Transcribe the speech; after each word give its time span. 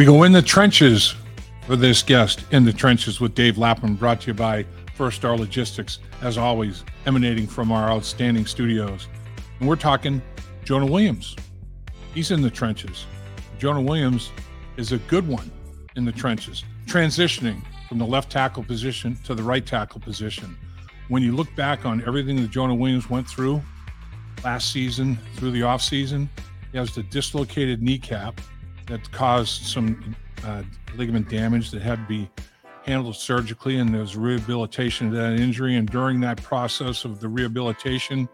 We 0.00 0.06
go 0.06 0.22
in 0.22 0.32
the 0.32 0.40
trenches 0.40 1.14
for 1.66 1.76
this 1.76 2.02
guest, 2.02 2.42
In 2.52 2.64
the 2.64 2.72
Trenches 2.72 3.20
with 3.20 3.34
Dave 3.34 3.58
Lapham, 3.58 3.96
brought 3.96 4.22
to 4.22 4.28
you 4.28 4.32
by 4.32 4.64
First 4.94 5.18
Star 5.18 5.36
Logistics, 5.36 5.98
as 6.22 6.38
always, 6.38 6.84
emanating 7.04 7.46
from 7.46 7.70
our 7.70 7.90
outstanding 7.90 8.46
studios. 8.46 9.08
And 9.58 9.68
we're 9.68 9.76
talking 9.76 10.22
Jonah 10.64 10.86
Williams. 10.86 11.36
He's 12.14 12.30
in 12.30 12.40
the 12.40 12.48
trenches. 12.48 13.04
Jonah 13.58 13.82
Williams 13.82 14.30
is 14.78 14.92
a 14.92 14.96
good 15.00 15.28
one 15.28 15.50
in 15.96 16.06
the 16.06 16.12
trenches, 16.12 16.64
transitioning 16.86 17.62
from 17.86 17.98
the 17.98 18.06
left 18.06 18.32
tackle 18.32 18.64
position 18.64 19.18
to 19.24 19.34
the 19.34 19.42
right 19.42 19.66
tackle 19.66 20.00
position. 20.00 20.56
When 21.08 21.22
you 21.22 21.36
look 21.36 21.54
back 21.56 21.84
on 21.84 22.02
everything 22.06 22.36
that 22.36 22.50
Jonah 22.50 22.74
Williams 22.74 23.10
went 23.10 23.28
through 23.28 23.60
last 24.42 24.72
season, 24.72 25.18
through 25.34 25.50
the 25.50 25.60
offseason, 25.60 26.26
he 26.72 26.78
has 26.78 26.94
the 26.94 27.02
dislocated 27.02 27.82
kneecap 27.82 28.40
that 28.90 29.10
caused 29.12 29.62
some 29.62 30.14
uh, 30.44 30.62
ligament 30.96 31.28
damage 31.28 31.70
that 31.70 31.80
had 31.80 31.96
to 31.96 32.06
be 32.06 32.30
handled 32.84 33.16
surgically, 33.16 33.78
and 33.78 33.94
there 33.94 34.00
was 34.00 34.16
rehabilitation 34.16 35.08
of 35.08 35.14
that 35.14 35.38
injury. 35.40 35.76
And 35.76 35.88
during 35.88 36.20
that 36.20 36.42
process 36.42 37.04
of 37.04 37.20
the 37.20 37.28
rehabilitation, 37.28 38.28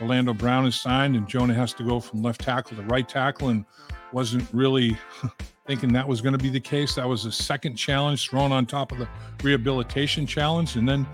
Orlando 0.00 0.32
Brown 0.32 0.66
is 0.66 0.80
signed, 0.80 1.14
and 1.14 1.28
Jonah 1.28 1.54
has 1.54 1.74
to 1.74 1.84
go 1.84 2.00
from 2.00 2.22
left 2.22 2.40
tackle 2.40 2.76
to 2.76 2.82
right 2.84 3.08
tackle, 3.08 3.48
and 3.48 3.64
wasn't 4.12 4.46
really 4.52 4.96
thinking 5.66 5.92
that 5.92 6.06
was 6.06 6.20
going 6.20 6.32
to 6.32 6.42
be 6.42 6.50
the 6.50 6.60
case. 6.60 6.94
That 6.94 7.08
was 7.08 7.24
a 7.24 7.32
second 7.32 7.76
challenge 7.76 8.28
thrown 8.28 8.52
on 8.52 8.66
top 8.66 8.92
of 8.92 8.98
the 8.98 9.08
rehabilitation 9.42 10.26
challenge, 10.26 10.76
and 10.76 10.88
then 10.88 11.06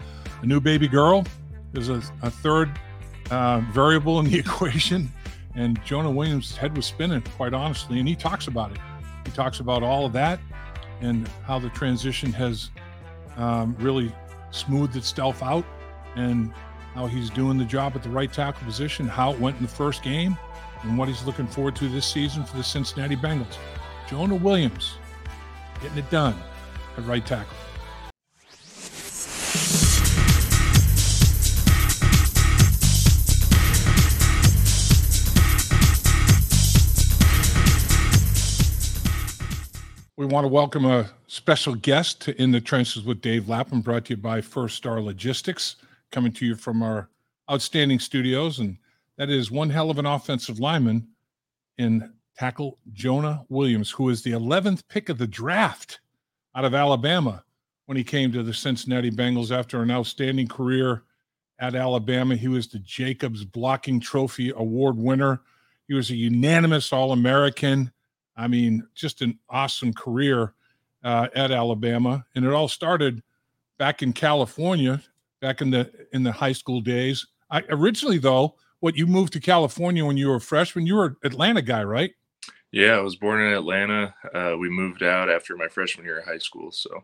a 0.43 0.47
new 0.47 0.61
baby 0.61 0.89
girl 0.89 1.25
is 1.75 1.89
a, 1.89 2.03
a 2.23 2.31
third 2.31 2.79
uh, 3.31 3.61
variable 3.73 4.21
in 4.21 4.27
the 4.27 4.39
equation. 4.39 5.11
And 5.59 5.83
Jonah 5.85 6.11
Williams' 6.11 6.57
head 6.57 6.77
was 6.77 6.87
spinning, 6.87 7.21
quite 7.37 7.53
honestly, 7.53 7.99
and 7.99 8.09
he 8.09 8.15
talks 8.15 8.47
about 8.47 8.71
it. 8.71 8.79
He 9.27 9.33
talks 9.33 9.59
about 9.59 9.83
all 9.83 10.07
of 10.07 10.13
that 10.13 10.39
and 11.01 11.27
how 11.45 11.59
the 11.59 11.69
transition 11.71 12.33
has 12.33 12.71
um, 13.37 13.75
really 13.81 14.15
smoothed 14.53 14.95
itself 14.95 15.43
out 15.43 15.65
and 16.15 16.53
how 16.95 17.07
he's 17.07 17.29
doing 17.29 17.59
the 17.59 17.65
job 17.65 17.97
at 17.97 18.05
the 18.05 18.09
right 18.09 18.33
tackle 18.33 18.65
position, 18.65 19.09
how 19.09 19.33
it 19.33 19.41
went 19.41 19.57
in 19.57 19.63
the 19.63 19.69
first 19.69 20.05
game, 20.05 20.39
and 20.83 20.97
what 20.97 21.09
he's 21.09 21.25
looking 21.25 21.49
forward 21.49 21.75
to 21.75 21.89
this 21.89 22.07
season 22.07 22.45
for 22.45 22.57
the 22.57 22.63
Cincinnati 22.63 23.17
Bengals. 23.17 23.59
Jonah 24.09 24.37
Williams 24.37 24.95
getting 25.83 25.99
it 25.99 26.09
done 26.09 26.37
at 26.97 27.05
right 27.05 27.27
tackle. 27.27 27.57
Want 40.29 40.45
to 40.45 40.49
welcome 40.49 40.85
a 40.85 41.09
special 41.27 41.75
guest 41.75 42.21
to 42.21 42.43
In 42.43 42.51
the 42.51 42.61
Trenches 42.61 43.03
with 43.03 43.23
Dave 43.23 43.49
Lapham, 43.49 43.81
brought 43.81 44.05
to 44.07 44.11
you 44.11 44.19
by 44.19 44.43
First 44.43 44.77
Star 44.77 45.01
Logistics, 45.01 45.77
coming 46.13 46.33
to 46.33 46.45
you 46.45 46.55
from 46.55 46.83
our 46.83 47.09
outstanding 47.51 47.99
studios. 47.99 48.59
And 48.59 48.77
that 49.17 49.31
is 49.31 49.51
one 49.51 49.71
hell 49.71 49.91
of 49.91 49.99
an 49.99 50.05
offensive 50.05 50.61
lineman 50.61 51.09
in 51.79 52.13
tackle 52.37 52.77
Jonah 52.93 53.47
Williams, 53.49 53.91
who 53.91 54.11
is 54.11 54.23
the 54.23 54.33
11th 54.33 54.83
pick 54.89 55.09
of 55.09 55.17
the 55.17 55.27
draft 55.27 56.01
out 56.55 56.67
of 56.67 56.75
Alabama 56.75 57.43
when 57.87 57.97
he 57.97 58.05
came 58.05 58.31
to 58.33 58.43
the 58.43 58.53
Cincinnati 58.53 59.11
Bengals 59.11 59.51
after 59.51 59.81
an 59.81 59.91
outstanding 59.91 60.47
career 60.47 61.05
at 61.59 61.75
Alabama. 61.75 62.37
He 62.37 62.49
was 62.49 62.69
the 62.69 62.81
Jacobs 62.81 63.47
Blocking 63.47 63.99
Trophy 63.99 64.53
Award 64.55 64.99
winner. 64.99 65.41
He 65.87 65.95
was 65.95 66.11
a 66.11 66.17
unanimous 66.17 66.93
All 66.93 67.13
American. 67.13 67.93
I 68.39 68.47
mean, 68.47 68.87
just 68.95 69.21
an 69.21 69.37
awesome 69.51 69.93
career 69.93 70.55
uh, 71.03 71.27
at 71.35 71.51
Alabama, 71.51 72.25
and 72.37 72.45
it 72.45 72.53
all 72.53 72.69
started 72.69 73.21
back 73.79 74.03
in 74.03 74.13
California, 74.13 75.03
back 75.41 75.61
in 75.61 75.71
the 75.71 75.91
in 76.13 76.23
the 76.23 76.33
high 76.33 76.53
school 76.53 76.81
days. 76.81 77.27
I 77.51 77.65
originally 77.69 78.19
though, 78.19 78.55
what 78.79 78.97
you 78.97 79.07
moved 79.07 79.33
to 79.35 79.41
California 79.41 80.05
when 80.05 80.17
you 80.17 80.29
were 80.29 80.37
a 80.37 80.41
freshman. 80.41 80.87
You 80.87 80.95
were 80.95 81.17
Atlanta 81.25 81.63
guy, 81.63 81.83
right? 81.83 82.13
Yeah, 82.71 82.93
I 82.93 83.01
was 83.01 83.17
born 83.17 83.41
in 83.41 83.53
Atlanta. 83.53 84.15
Uh, 84.33 84.57
we 84.59 84.69
moved 84.69 85.03
out 85.03 85.29
after 85.29 85.57
my 85.57 85.69
freshman 85.69 86.07
year 86.07 86.21
of 86.21 86.27
high 86.27 86.39
school, 86.39 86.71
so 86.71 87.03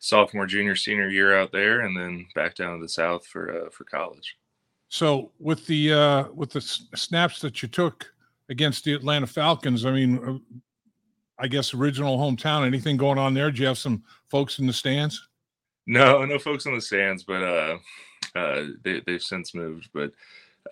sophomore, 0.00 0.46
junior, 0.46 0.74
senior 0.74 1.08
year 1.08 1.36
out 1.38 1.52
there, 1.52 1.82
and 1.82 1.96
then 1.96 2.26
back 2.34 2.56
down 2.56 2.78
to 2.78 2.82
the 2.82 2.88
south 2.88 3.26
for 3.26 3.66
uh, 3.66 3.70
for 3.70 3.84
college. 3.84 4.36
So 4.88 5.30
with 5.38 5.66
the 5.66 5.92
uh, 5.92 6.24
with 6.34 6.50
the 6.50 6.60
snaps 6.60 7.40
that 7.42 7.62
you 7.62 7.68
took 7.68 8.10
against 8.48 8.84
the 8.84 8.94
Atlanta 8.94 9.26
Falcons. 9.26 9.84
I 9.84 9.92
mean, 9.92 10.18
uh, 10.18 10.58
I 11.38 11.48
guess 11.48 11.74
original 11.74 12.18
hometown. 12.18 12.66
Anything 12.66 12.96
going 12.96 13.18
on 13.18 13.34
there? 13.34 13.50
Do 13.50 13.60
you 13.60 13.66
have 13.66 13.78
some 13.78 14.04
folks 14.28 14.58
in 14.58 14.66
the 14.66 14.72
stands? 14.72 15.28
No, 15.86 16.24
no 16.24 16.38
folks 16.38 16.66
in 16.66 16.74
the 16.74 16.80
stands, 16.80 17.24
but 17.24 17.42
uh, 17.42 17.78
uh, 18.34 18.64
they 18.82 19.02
they've 19.06 19.22
since 19.22 19.54
moved. 19.54 19.88
But 19.92 20.12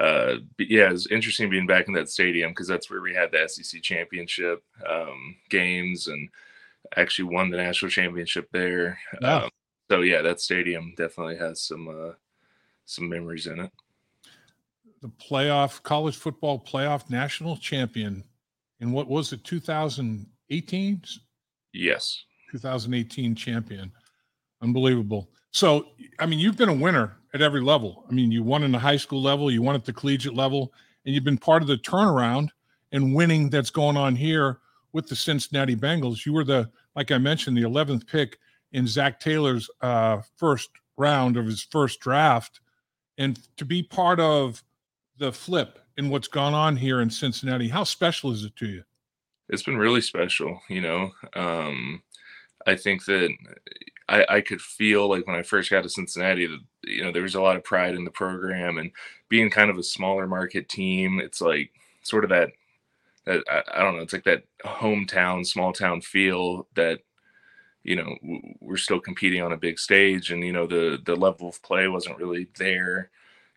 uh, 0.01 0.37
but 0.56 0.71
yeah, 0.71 0.91
it's 0.91 1.06
interesting 1.09 1.51
being 1.51 1.67
back 1.67 1.89
in 1.89 1.95
that 1.95 2.09
stadium 2.09 2.51
because 2.51 2.69
that's 2.69 2.91
where 2.91 3.03
we 3.03 3.15
had 3.15 3.31
the 3.33 3.47
SEC 3.49 3.83
championship 3.83 4.62
um, 4.89 5.37
games 5.51 6.06
and 6.06 6.28
actually 6.97 7.34
won 7.34 7.51
the 7.51 7.56
national 7.56 7.91
championship 7.91 8.49
there. 8.53 8.99
Um, 9.22 9.51
so 9.91 10.01
yeah, 10.01 10.22
that 10.22 10.41
stadium 10.41 10.95
definitely 10.97 11.37
has 11.37 11.61
some 11.61 11.89
uh, 11.89 12.12
some 12.87 13.09
memories 13.09 13.47
in 13.47 13.61
it 13.61 13.71
the 15.03 15.09
playoff 15.09 15.83
college 15.83 16.17
football 16.17 16.59
playoff 16.59 17.11
national 17.11 17.56
champion 17.56 18.25
in 18.81 18.93
what 18.93 19.09
was 19.09 19.33
it 19.33 19.45
2018 20.61 21.03
yes. 21.73 22.25
2018 22.51 23.35
champion. 23.35 23.91
Unbelievable. 24.61 25.31
So 25.51 25.87
i 26.19 26.27
mean 26.27 26.39
you've 26.39 26.57
been 26.57 26.69
a 26.69 26.75
winner 26.75 27.17
at 27.35 27.41
every 27.43 27.63
level. 27.63 28.05
I 28.09 28.13
mean 28.13 28.31
you 28.31 28.43
won 28.43 28.63
in 28.63 28.73
the 28.73 28.79
high 28.79 28.97
school 28.97 29.23
level 29.23 29.51
you 29.51 29.63
won 29.63 29.75
at 29.75 29.85
the 29.85 29.93
collegiate 29.93 30.35
level 30.35 30.73
and 31.05 31.15
you've 31.15 31.25
been 31.25 31.39
part 31.39 31.63
of 31.63 31.69
the 31.69 31.79
turnaround 31.79 32.49
and 32.93 33.15
winning 33.15 33.49
that's 33.49 33.71
going 33.71 33.97
on 33.97 34.15
here 34.15 34.59
with 34.93 35.09
the 35.09 35.17
cincinnati 35.17 35.75
bengals. 35.75 36.27
You 36.27 36.33
were 36.35 36.45
the 36.45 36.71
like 36.95 37.11
i 37.11 37.19
mentioned 37.19 37.57
the 37.57 37.63
11th 37.63 38.07
pick 38.07 38.39
in 38.73 38.87
Zac 38.87 39.21
taylor's 39.21 39.71
uh, 39.81 40.21
first 40.37 40.71
round 40.97 41.37
of 41.37 41.47
his 41.47 41.63
first 41.63 42.01
draft. 42.01 42.61
And 43.19 43.39
to 43.57 43.65
be 43.65 43.83
part 43.83 44.21
of 44.21 44.63
the 45.19 45.33
flip 45.33 45.79
in 45.97 46.09
what's 46.09 46.29
gone 46.29 46.55
on 46.55 46.77
here 46.77 47.01
in 47.01 47.11
Cincinnati. 47.11 47.69
How 47.69 47.84
special 47.84 48.33
is 48.33 48.45
it 48.45 48.57
to 48.57 48.67
you? 48.67 48.83
It's 49.53 49.63
been 49.63 49.77
really 49.77 50.01
special, 50.01 50.61
you 50.69 50.81
know. 50.81 51.13
Um, 51.35 52.03
I 52.67 52.75
think 52.75 53.05
that 53.05 53.31
I, 54.09 54.27
I 54.29 54.41
could 54.41 54.61
feel 54.61 55.09
like 55.09 55.27
when 55.27 55.37
I 55.37 55.43
first 55.43 55.71
got 55.71 55.83
to 55.83 55.89
Cincinnati 55.89 56.47
that 56.47 56.61
you 56.85 57.05
know 57.05 57.13
there 57.13 57.23
was 57.23 57.37
a 57.37 57.41
lot 57.43 57.57
of 57.57 57.65
pride 57.65 57.95
in 57.95 58.05
the 58.05 58.11
program 58.11 58.79
and 58.79 58.91
being 59.29 59.51
kind 59.51 59.71
of 59.71 59.79
a 59.79 59.83
smaller 59.83 60.27
market 60.27 60.69
team. 60.69 61.21
It's 61.21 61.41
like 61.41 61.71
sort 62.03 62.25
of 62.25 62.31
that 62.31 62.51
that 63.27 63.45
I, 63.49 63.63
I 63.75 63.83
don't 63.83 63.97
know. 63.97 64.03
It's 64.03 64.13
like 64.13 64.25
that 64.25 64.45
hometown, 64.65 65.47
small 65.47 65.73
town 65.73 66.01
feel 66.01 66.67
that 66.75 67.01
you 67.84 67.97
know 67.97 68.17
we're 68.61 68.77
still 68.77 69.01
competing 69.01 69.43
on 69.43 69.53
a 69.53 69.57
big 69.57 69.79
stage, 69.79 70.33
and 70.33 70.43
you 70.43 70.53
know 70.53 70.67
the 70.67 70.99
the 71.05 71.15
level 71.15 71.49
of 71.49 71.63
play 71.63 71.89
wasn't 71.89 72.19
really 72.19 72.49
there 72.59 73.11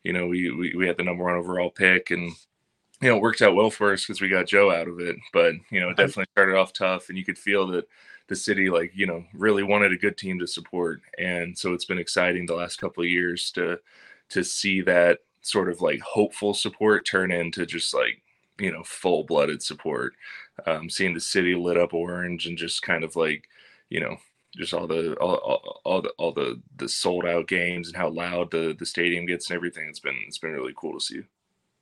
you 0.06 0.14
know, 0.14 0.28
we, 0.28 0.52
we, 0.52 0.76
we 0.76 0.88
had 0.88 0.98
the 0.98 1.04
number 1.04 1.24
one 1.24 1.34
overall 1.34 1.72
pick 1.72 2.12
and, 2.12 2.32
you 3.02 3.10
know, 3.10 3.18
it 3.18 3.22
worked 3.22 3.42
out 3.42 3.56
well 3.56 3.70
for 3.70 3.94
us 3.94 4.06
because 4.06 4.22
we 4.22 4.30
got 4.30 4.48
Joe 4.48 4.72
out 4.72 4.88
of 4.88 5.00
it. 5.00 5.18
But, 5.34 5.56
you 5.70 5.80
know, 5.80 5.90
it 5.90 5.98
definitely 5.98 6.28
started 6.32 6.56
off 6.56 6.74
tough 6.74 7.10
and 7.10 7.18
you 7.18 7.26
could 7.26 7.38
feel 7.38 7.68
that 7.68 7.88
the 8.28 8.36
city, 8.36 8.70
like, 8.70 8.92
you 8.96 9.06
know, 9.06 9.24
really 9.34 9.64
wanted 9.64 9.92
a 9.92 9.98
good 9.98 10.18
team 10.18 10.40
to 10.40 10.48
support. 10.48 11.02
And 11.18 11.58
so 11.58 11.74
it's 11.74 11.86
been 11.86 12.00
exciting 12.00 12.46
the 12.46 12.56
last 12.56 12.80
couple 12.80 13.04
of 13.04 13.10
years 13.10 13.52
to, 13.52 13.80
to 14.30 14.44
see 14.44 14.82
that 14.82 15.20
sort 15.42 15.70
of 15.70 15.82
like 15.82 16.00
hopeful 16.02 16.54
support 16.54 17.06
turn 17.06 17.32
into 17.32 17.66
just 17.66 17.94
like, 17.94 18.22
you 18.60 18.72
know, 18.72 18.84
full 18.84 19.24
blooded 19.24 19.62
support. 19.62 20.14
Um, 20.66 20.90
seeing 20.90 21.14
the 21.14 21.20
city 21.20 21.54
lit 21.54 21.78
up 21.78 21.94
orange 21.94 22.48
and 22.48 22.58
just 22.58 22.82
kind 22.82 23.04
of 23.04 23.16
like, 23.16 23.44
you 23.90 24.00
know, 24.00 24.18
just 24.56 24.74
all 24.74 24.88
the 24.88 25.16
all, 25.16 25.36
all, 25.36 25.82
all, 25.84 26.02
the 26.02 26.10
all 26.18 26.32
the 26.32 26.62
the 26.78 26.88
sold 26.88 27.26
out 27.26 27.48
games 27.48 27.90
and 27.90 27.98
how 27.98 28.10
loud 28.10 28.52
the 28.52 28.74
the 28.80 28.86
stadium 28.86 29.26
gets 29.26 29.50
and 29.50 29.56
everything. 29.58 29.88
It's 29.90 30.00
been 30.00 30.18
it's 30.28 30.38
been 30.38 30.54
really 30.54 30.74
cool 30.78 30.94
to 30.98 31.06
see. 31.06 31.22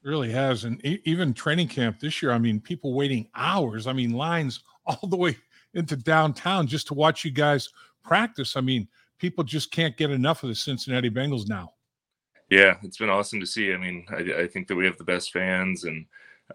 Really 0.03 0.31
has, 0.31 0.65
and 0.65 0.83
even 0.83 1.33
training 1.33 1.69
camp 1.69 1.99
this 1.99 2.21
year. 2.21 2.31
I 2.31 2.37
mean, 2.37 2.59
people 2.59 2.93
waiting 2.93 3.27
hours. 3.35 3.87
I 3.87 3.93
mean, 3.93 4.11
lines 4.11 4.61
all 4.85 5.07
the 5.07 5.17
way 5.17 5.37
into 5.73 5.95
downtown 5.95 6.67
just 6.67 6.87
to 6.87 6.93
watch 6.93 7.23
you 7.23 7.31
guys 7.31 7.69
practice. 8.03 8.57
I 8.57 8.61
mean, 8.61 8.87
people 9.17 9.43
just 9.43 9.71
can't 9.71 9.95
get 9.95 10.11
enough 10.11 10.43
of 10.43 10.49
the 10.49 10.55
Cincinnati 10.55 11.09
Bengals 11.09 11.47
now. 11.47 11.73
Yeah, 12.49 12.75
it's 12.83 12.97
been 12.97 13.09
awesome 13.09 13.39
to 13.39 13.45
see. 13.45 13.73
I 13.73 13.77
mean, 13.77 14.05
I, 14.09 14.41
I 14.41 14.47
think 14.47 14.67
that 14.67 14.75
we 14.75 14.85
have 14.85 14.97
the 14.97 15.03
best 15.03 15.31
fans 15.31 15.85
and 15.85 16.05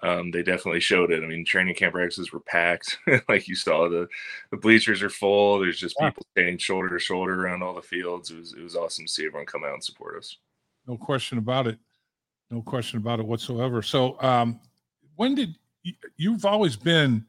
um, 0.03 0.31
they 0.31 0.43
definitely 0.43 0.81
showed 0.81 1.11
it. 1.11 1.25
I 1.25 1.27
mean, 1.27 1.45
training 1.45 1.75
camp 1.75 1.95
practices 1.95 2.33
were 2.33 2.41
packed. 2.41 2.99
like 3.29 3.49
you 3.49 3.55
saw, 3.55 3.89
the 3.89 4.07
the 4.51 4.57
bleachers 4.57 5.03
are 5.03 5.11
full. 5.11 5.59
There's 5.59 5.81
just 5.81 5.97
yeah. 5.99 6.11
people 6.11 6.27
standing 6.33 6.59
shoulder 6.59 6.91
to 6.91 6.99
shoulder 6.99 7.45
around 7.45 7.63
all 7.63 7.75
the 7.75 7.83
fields. 7.83 8.31
It 8.31 8.39
was 8.39 8.53
it 8.53 8.63
was 8.63 8.77
awesome 8.77 9.07
to 9.07 9.13
see 9.13 9.27
everyone 9.27 9.47
come 9.47 9.65
out 9.65 9.75
and 9.75 9.85
support 9.85 10.19
us. 10.19 10.37
No 10.87 10.97
question 10.97 11.39
about 11.39 11.67
it. 11.67 11.79
No 12.51 12.63
question 12.63 12.99
about 12.99 13.21
it 13.21 13.27
whatsoever. 13.27 13.83
So, 13.83 14.21
um, 14.23 14.61
when 15.17 15.35
did 15.35 15.57
you, 15.83 15.95
you've 16.17 16.45
always 16.45 16.77
been 16.77 17.27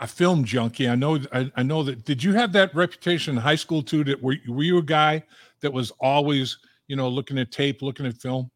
a 0.00 0.06
film 0.06 0.44
junkie. 0.44 0.88
I 0.88 0.94
know. 0.94 1.18
I, 1.32 1.50
I, 1.56 1.62
know 1.62 1.82
that. 1.82 2.04
Did 2.04 2.24
you 2.24 2.32
have 2.32 2.52
that 2.54 2.74
reputation 2.74 3.36
in 3.36 3.42
high 3.42 3.54
school 3.54 3.82
too? 3.82 4.02
That 4.04 4.20
were, 4.22 4.36
were 4.48 4.62
you 4.62 4.78
a 4.78 4.82
guy 4.82 5.22
that 5.60 5.72
was 5.72 5.90
always, 6.00 6.58
you 6.88 6.96
know, 6.96 7.08
looking 7.08 7.38
at 7.38 7.52
tape, 7.52 7.82
looking 7.82 8.06
at 8.06 8.16
film? 8.16 8.50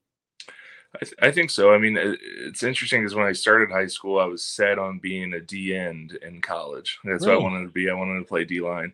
I, 0.97 1.05
th- 1.05 1.15
I 1.21 1.31
think 1.31 1.51
so. 1.51 1.75
I 1.75 1.79
mean, 1.79 1.97
it, 1.97 2.19
it's 2.23 2.63
interesting 2.63 3.03
because 3.03 3.15
when 3.15 3.27
I 3.27 3.33
started 3.33 3.71
high 3.71 3.87
school, 3.87 4.19
I 4.19 4.25
was 4.25 4.45
set 4.45 4.79
on 4.79 4.99
being 4.99 5.35
a 5.35 5.41
D 5.41 5.77
end 5.77 6.19
in 6.23 6.41
college. 6.41 6.99
That's 7.05 7.27
really? 7.27 7.37
what 7.37 7.43
I 7.43 7.53
wanted 7.53 7.65
to 7.65 7.73
be. 7.73 7.91
I 7.91 7.95
wanted 7.95 8.19
to 8.21 8.25
play 8.25 8.45
D 8.45 8.61
line. 8.61 8.93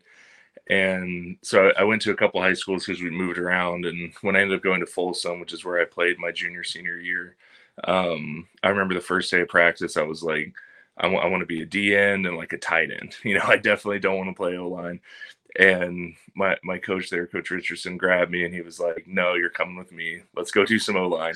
And 0.70 1.36
so 1.42 1.72
I 1.76 1.82
went 1.82 2.00
to 2.02 2.12
a 2.12 2.16
couple 2.16 2.40
high 2.40 2.54
schools 2.54 2.86
because 2.86 3.02
we 3.02 3.10
moved 3.10 3.38
around. 3.38 3.84
And 3.84 4.12
when 4.22 4.36
I 4.36 4.40
ended 4.40 4.56
up 4.56 4.62
going 4.62 4.78
to 4.80 4.86
Folsom, 4.86 5.40
which 5.40 5.52
is 5.52 5.64
where 5.64 5.80
I 5.80 5.84
played 5.84 6.18
my 6.18 6.30
junior, 6.30 6.62
senior 6.62 6.96
year, 6.96 7.36
um, 7.84 8.46
I 8.62 8.68
remember 8.68 8.94
the 8.94 9.00
first 9.00 9.32
day 9.32 9.40
of 9.40 9.48
practice, 9.48 9.96
I 9.96 10.02
was 10.02 10.22
like, 10.22 10.54
I, 10.96 11.02
w- 11.04 11.20
I 11.20 11.26
want 11.26 11.40
to 11.40 11.46
be 11.46 11.62
a 11.62 11.66
D 11.66 11.96
end 11.96 12.24
and 12.26 12.36
like 12.36 12.52
a 12.52 12.58
tight 12.58 12.90
end. 12.92 13.16
You 13.24 13.34
know, 13.38 13.44
I 13.46 13.56
definitely 13.56 13.98
don't 13.98 14.16
want 14.16 14.30
to 14.30 14.34
play 14.34 14.56
O 14.56 14.68
line. 14.68 15.00
And 15.58 16.14
my 16.36 16.56
my 16.62 16.78
coach 16.78 17.10
there, 17.10 17.26
Coach 17.26 17.50
Richardson, 17.50 17.96
grabbed 17.96 18.30
me 18.30 18.44
and 18.44 18.54
he 18.54 18.60
was 18.60 18.78
like, 18.78 19.08
"No, 19.08 19.34
you're 19.34 19.50
coming 19.50 19.76
with 19.76 19.90
me. 19.90 20.22
Let's 20.36 20.52
go 20.52 20.64
do 20.64 20.78
some 20.78 20.96
O 20.96 21.08
line." 21.08 21.34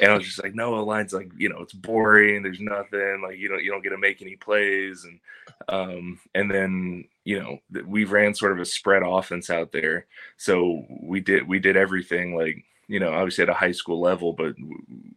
and 0.00 0.10
I 0.10 0.14
was 0.16 0.24
just 0.24 0.42
like, 0.42 0.54
"No, 0.54 0.76
O 0.76 0.84
line's 0.84 1.12
like 1.12 1.30
you 1.36 1.50
know 1.50 1.58
it's 1.60 1.74
boring. 1.74 2.42
There's 2.42 2.60
nothing 2.60 3.20
like 3.22 3.38
you 3.38 3.48
don't 3.48 3.62
you 3.62 3.70
don't 3.70 3.82
get 3.82 3.90
to 3.90 3.98
make 3.98 4.22
any 4.22 4.36
plays." 4.36 5.04
And 5.04 5.20
um 5.68 6.18
and 6.34 6.50
then 6.50 7.04
you 7.30 7.38
know 7.40 7.58
we 7.86 8.04
ran 8.04 8.34
sort 8.34 8.52
of 8.52 8.58
a 8.58 8.64
spread 8.64 9.02
offense 9.04 9.50
out 9.50 9.72
there, 9.72 10.06
so 10.36 10.84
we 11.02 11.20
did 11.20 11.46
we 11.46 11.58
did 11.58 11.76
everything 11.76 12.36
like 12.36 12.64
you 12.90 12.98
know, 12.98 13.12
obviously 13.12 13.42
at 13.42 13.48
a 13.48 13.54
high 13.54 13.70
school 13.70 14.00
level, 14.00 14.32
but 14.32 14.56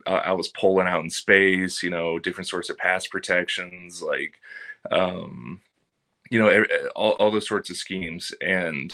I, 0.05 0.29
I 0.29 0.31
was 0.33 0.49
pulling 0.49 0.85
out 0.85 1.03
in 1.03 1.09
space, 1.09 1.81
you 1.81 1.89
know, 1.89 2.19
different 2.19 2.47
sorts 2.47 2.69
of 2.69 2.77
pass 2.77 3.07
protections, 3.07 3.99
like, 3.99 4.35
um, 4.91 5.59
you 6.29 6.37
know, 6.37 6.63
all, 6.95 7.13
all 7.13 7.31
those 7.31 7.47
sorts 7.47 7.71
of 7.71 7.77
schemes. 7.77 8.31
And 8.41 8.93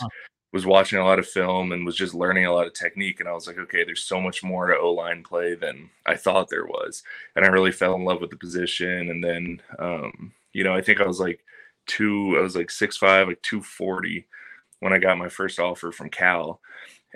was 0.53 0.65
watching 0.65 0.97
a 0.97 1.03
lot 1.03 1.19
of 1.19 1.27
film 1.27 1.73
and 1.73 1.85
was 1.85 1.97
just 1.97 2.13
learning 2.13 2.45
a 2.45 2.53
lot 2.53 2.67
of 2.67 2.73
technique. 2.73 3.19
And 3.19 3.27
I 3.27 3.33
was 3.33 3.47
like, 3.47 3.57
okay, 3.57 3.83
there's 3.83 4.03
so 4.03 4.21
much 4.21 4.43
more 4.43 4.67
to 4.67 4.77
O 4.77 4.93
line 4.93 5.23
play 5.23 5.55
than 5.55 5.89
I 6.05 6.15
thought 6.15 6.49
there 6.49 6.65
was. 6.65 7.03
And 7.35 7.43
I 7.43 7.49
really 7.49 7.73
fell 7.73 7.95
in 7.95 8.05
love 8.05 8.21
with 8.21 8.29
the 8.29 8.37
position. 8.37 9.09
And 9.09 9.21
then, 9.21 9.61
um, 9.77 10.31
you 10.53 10.63
know, 10.63 10.73
I 10.73 10.81
think 10.81 11.01
I 11.01 11.05
was 11.05 11.19
like 11.19 11.43
two, 11.89 12.35
I 12.37 12.41
was 12.41 12.55
like 12.55 12.71
six 12.71 12.97
five, 12.97 13.27
like 13.27 13.41
240 13.41 14.25
when 14.79 14.93
I 14.93 14.97
got 14.97 15.17
my 15.17 15.29
first 15.29 15.59
offer 15.59 15.91
from 15.91 16.09
Cal. 16.09 16.61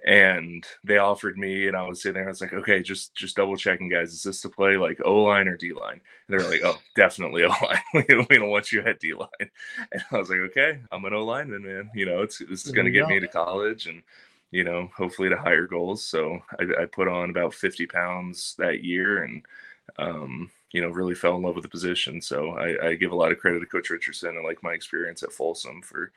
And 0.08 0.66
they 0.84 0.98
offered 0.98 1.38
me 1.38 1.68
and 1.68 1.78
i 1.78 1.88
was 1.88 2.02
sitting 2.02 2.16
there 2.16 2.26
i 2.26 2.30
was 2.30 2.42
like 2.42 2.52
okay 2.52 2.82
just 2.82 3.14
just 3.14 3.36
double 3.36 3.56
checking 3.56 3.90
guys. 3.90 4.12
Is 4.12 4.24
this 4.24 4.42
to 4.42 4.50
play 4.50 4.76
like 4.76 5.00
o 5.06 5.22
line 5.22 5.48
or 5.48 5.56
d 5.56 5.72
line 5.72 6.02
they're 6.28 6.50
like 6.50 6.62
oh 6.64 6.80
definitely 6.96 7.44
o 7.44 7.50
line 7.50 7.80
we 7.94 8.38
don't 8.40 8.50
want 8.50 8.72
you 8.72 8.82
at 8.82 9.00
d 9.00 9.14
line 9.14 9.30
and 9.92 10.04
i 10.12 10.18
was 10.18 10.32
like 10.32 10.40
okay 10.40 10.80
i'm 10.92 11.06
an 11.06 11.14
o 11.14 11.24
lineman 11.24 11.62
man. 11.62 11.92
You 11.94 12.08
know 12.08 12.24
it's 12.24 12.40
this 12.40 12.66
is 12.66 12.72
going 12.72 12.86
to 12.86 12.92
get 12.92 13.08
me 13.08 13.20
to 13.20 13.28
college 13.28 13.86
and 13.86 14.02
you 14.50 14.64
know 14.64 14.90
hopefully 14.96 15.30
to 15.30 15.38
higher 15.38 15.68
goals. 15.68 16.04
So 16.04 16.40
I, 16.60 16.84
I 16.84 16.86
put 16.86 17.08
on 17.08 17.30
about 17.30 17.54
50 17.54 17.86
pounds 17.88 18.56
that 18.58 18.84
year 18.84 19.24
and 19.24 19.44
um, 19.98 20.50
you 20.74 20.82
know 20.82 20.90
really 20.90 21.16
fell 21.16 21.36
in 21.36 21.44
love 21.44 21.56
with 21.56 21.64
the 21.64 21.70
position 21.70 22.22
so 22.22 22.52
I, 22.52 22.90
I 22.90 22.96
give 22.96 23.12
a 23.12 23.16
lot 23.16 23.32
of 23.32 23.40
credit 23.40 23.62
to 23.62 23.66
coach 23.66 23.90
richardson 23.90 24.36
and 24.36 24.46
like 24.46 24.62
my 24.62 24.74
experience 24.74 25.24
at 25.24 25.32
folsom 25.32 25.82
for 25.82 26.12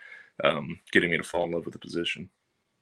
um, 0.44 0.78
getting 0.92 1.10
me 1.10 1.16
to 1.16 1.22
fall 1.22 1.44
in 1.44 1.52
love 1.52 1.64
with 1.64 1.72
the 1.72 1.78
position 1.78 2.28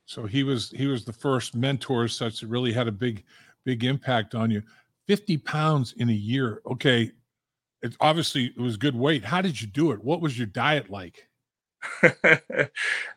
so 0.06 0.26
he 0.26 0.42
was 0.42 0.70
he 0.70 0.86
was 0.86 1.04
the 1.04 1.12
first 1.12 1.54
mentor 1.54 2.08
such 2.08 2.40
that 2.40 2.48
really 2.48 2.72
had 2.72 2.88
a 2.88 2.92
big 2.92 3.24
big 3.64 3.84
impact 3.84 4.34
on 4.34 4.50
you. 4.50 4.62
50 5.08 5.38
pounds 5.38 5.94
in 5.98 6.08
a 6.08 6.14
year. 6.14 6.62
Okay. 6.66 7.10
It 7.82 7.96
obviously 8.00 8.46
it 8.46 8.58
was 8.58 8.76
good 8.76 8.96
weight. 8.96 9.24
How 9.24 9.42
did 9.42 9.60
you 9.60 9.66
do 9.66 9.92
it? 9.92 10.02
What 10.02 10.20
was 10.20 10.38
your 10.38 10.46
diet 10.46 10.90
like? 10.90 11.28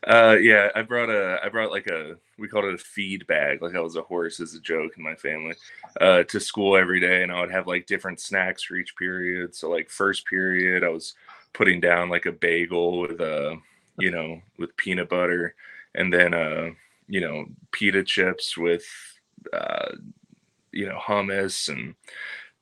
uh 0.08 0.36
yeah, 0.42 0.70
I 0.76 0.82
brought 0.82 1.10
a 1.10 1.40
I 1.44 1.50
brought 1.50 1.72
like 1.72 1.88
a 1.88 2.16
we 2.38 2.48
called 2.48 2.66
it 2.66 2.76
a 2.76 2.78
feed 2.78 3.26
bag, 3.28 3.62
like 3.62 3.76
I 3.76 3.80
was 3.80 3.96
a 3.96 4.02
horse 4.02 4.40
as 4.40 4.54
a 4.54 4.60
joke 4.60 4.94
in 4.98 5.04
my 5.04 5.16
family, 5.16 5.56
uh 6.02 6.24
to 6.24 6.40
school 6.40 6.78
every 6.78 7.00
day 7.00 7.24
and 7.24 7.32
I 7.32 7.40
would 7.42 7.52
have 7.52 7.68
like 7.68 7.86
different 7.88 8.20
snacks 8.20 8.64
for 8.64 8.76
each 8.76 8.96
period. 8.96 9.56
So 9.56 9.70
like 9.70 9.90
first 9.90 10.26
period 10.28 10.84
I 10.84 10.90
was 10.90 11.16
putting 11.54 11.80
down 11.80 12.10
like 12.10 12.26
a 12.26 12.32
bagel 12.32 13.00
with 13.02 13.20
a 13.22 13.52
uh, 13.52 13.56
you 14.00 14.12
know, 14.12 14.42
with 14.60 14.76
peanut 14.78 15.10
butter 15.10 15.56
and 15.96 16.14
then 16.14 16.34
uh, 16.34 16.70
you 17.08 17.22
know 17.22 17.46
pita 17.72 18.04
chips 18.04 18.58
with 18.58 18.86
uh, 19.54 19.92
you 20.72 20.88
know 20.88 21.00
hummus 21.00 21.70
and 21.70 21.96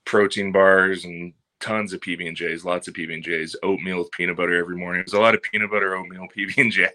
protein 0.05 0.51
bars 0.51 1.05
and 1.05 1.33
tons 1.59 1.93
of 1.93 2.01
PB 2.01 2.27
and 2.27 2.37
J's, 2.37 2.65
lots 2.65 2.87
of 2.87 2.93
PB 2.93 3.13
and 3.13 3.23
J's, 3.23 3.55
oatmeal 3.63 3.99
with 3.99 4.11
peanut 4.11 4.37
butter 4.37 4.55
every 4.55 4.77
morning. 4.77 5.01
It 5.01 5.07
was 5.07 5.13
a 5.13 5.19
lot 5.19 5.35
of 5.35 5.41
peanut 5.41 5.71
butter, 5.71 5.95
oatmeal, 5.95 6.27
PB 6.37 6.57
and 6.57 6.71
J, 6.71 6.89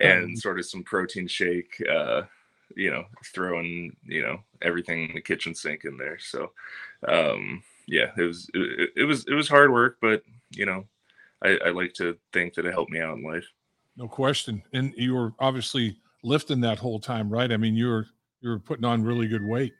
and 0.00 0.38
sort 0.38 0.58
of 0.58 0.66
some 0.66 0.82
protein 0.82 1.26
shake. 1.26 1.82
Uh, 1.90 2.22
you 2.76 2.90
know, 2.90 3.04
throwing 3.24 3.96
you 4.04 4.22
know 4.22 4.40
everything 4.62 5.08
in 5.08 5.14
the 5.14 5.20
kitchen 5.20 5.54
sink 5.54 5.84
in 5.84 5.96
there. 5.96 6.18
So, 6.18 6.52
um, 7.08 7.62
yeah, 7.86 8.10
it 8.16 8.22
was 8.22 8.50
it, 8.54 8.90
it 8.96 9.04
was 9.04 9.26
it 9.26 9.34
was 9.34 9.48
hard 9.48 9.72
work, 9.72 9.96
but 10.00 10.22
you 10.50 10.66
know, 10.66 10.84
I, 11.42 11.58
I 11.66 11.70
like 11.70 11.94
to 11.94 12.16
think 12.32 12.54
that 12.54 12.66
it 12.66 12.72
helped 12.72 12.92
me 12.92 13.00
out 13.00 13.16
in 13.16 13.24
life. 13.24 13.46
No 13.96 14.08
question. 14.08 14.62
And 14.72 14.94
you 14.96 15.14
were 15.14 15.32
obviously 15.40 15.96
lifting 16.22 16.60
that 16.60 16.78
whole 16.78 17.00
time, 17.00 17.28
right? 17.30 17.50
I 17.50 17.56
mean, 17.56 17.74
you 17.74 17.88
were 17.88 18.06
you 18.40 18.50
were 18.50 18.58
putting 18.58 18.84
on 18.84 19.02
really 19.02 19.26
good 19.26 19.44
weight. 19.44 19.72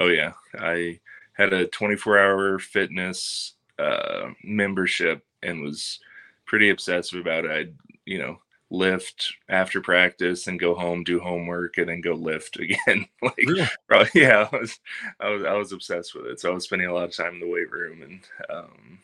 Oh 0.00 0.08
yeah, 0.08 0.32
I 0.58 1.00
had 1.36 1.52
a 1.52 1.66
24 1.66 2.18
hour 2.18 2.58
fitness 2.58 3.54
uh, 3.78 4.28
membership 4.42 5.24
and 5.42 5.62
was 5.62 6.00
pretty 6.46 6.70
obsessive 6.70 7.20
about 7.20 7.44
it. 7.44 7.50
I'd 7.50 7.74
you 8.04 8.18
know 8.18 8.38
lift 8.70 9.32
after 9.48 9.80
practice 9.80 10.46
and 10.46 10.58
go 10.58 10.74
home, 10.74 11.04
do 11.04 11.20
homework, 11.20 11.78
and 11.78 11.88
then 11.88 12.00
go 12.00 12.14
lift 12.14 12.56
again. 12.60 13.06
like, 13.22 13.36
really? 13.38 13.68
probably, 13.88 14.22
yeah, 14.22 14.48
I 14.50 14.56
was, 14.56 14.80
I 15.20 15.28
was, 15.28 15.44
I 15.44 15.52
was 15.52 15.72
obsessed 15.72 16.14
with 16.14 16.26
it. 16.26 16.40
So 16.40 16.50
I 16.50 16.54
was 16.54 16.64
spending 16.64 16.88
a 16.88 16.94
lot 16.94 17.04
of 17.04 17.16
time 17.16 17.34
in 17.34 17.40
the 17.40 17.48
weight 17.48 17.70
room, 17.70 18.02
and 18.02 18.20
um, 18.50 18.98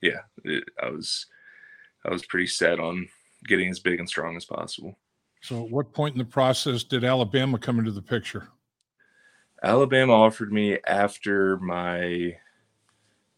yeah, 0.00 0.20
it, 0.44 0.64
I 0.82 0.90
was, 0.90 1.26
I 2.04 2.10
was 2.10 2.24
pretty 2.26 2.46
set 2.46 2.80
on 2.80 3.08
getting 3.46 3.68
as 3.68 3.78
big 3.78 4.00
and 4.00 4.08
strong 4.08 4.36
as 4.36 4.44
possible. 4.44 4.96
So, 5.42 5.64
at 5.64 5.70
what 5.70 5.92
point 5.92 6.14
in 6.14 6.18
the 6.18 6.24
process 6.24 6.84
did 6.84 7.04
Alabama 7.04 7.58
come 7.58 7.78
into 7.78 7.92
the 7.92 8.02
picture? 8.02 8.48
Alabama 9.62 10.12
offered 10.12 10.52
me 10.52 10.78
after 10.86 11.58
my 11.58 12.36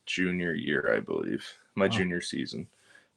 junior 0.06 0.54
year, 0.54 0.94
I 0.96 1.00
believe, 1.00 1.46
my 1.74 1.86
oh. 1.86 1.88
junior 1.88 2.20
season. 2.20 2.68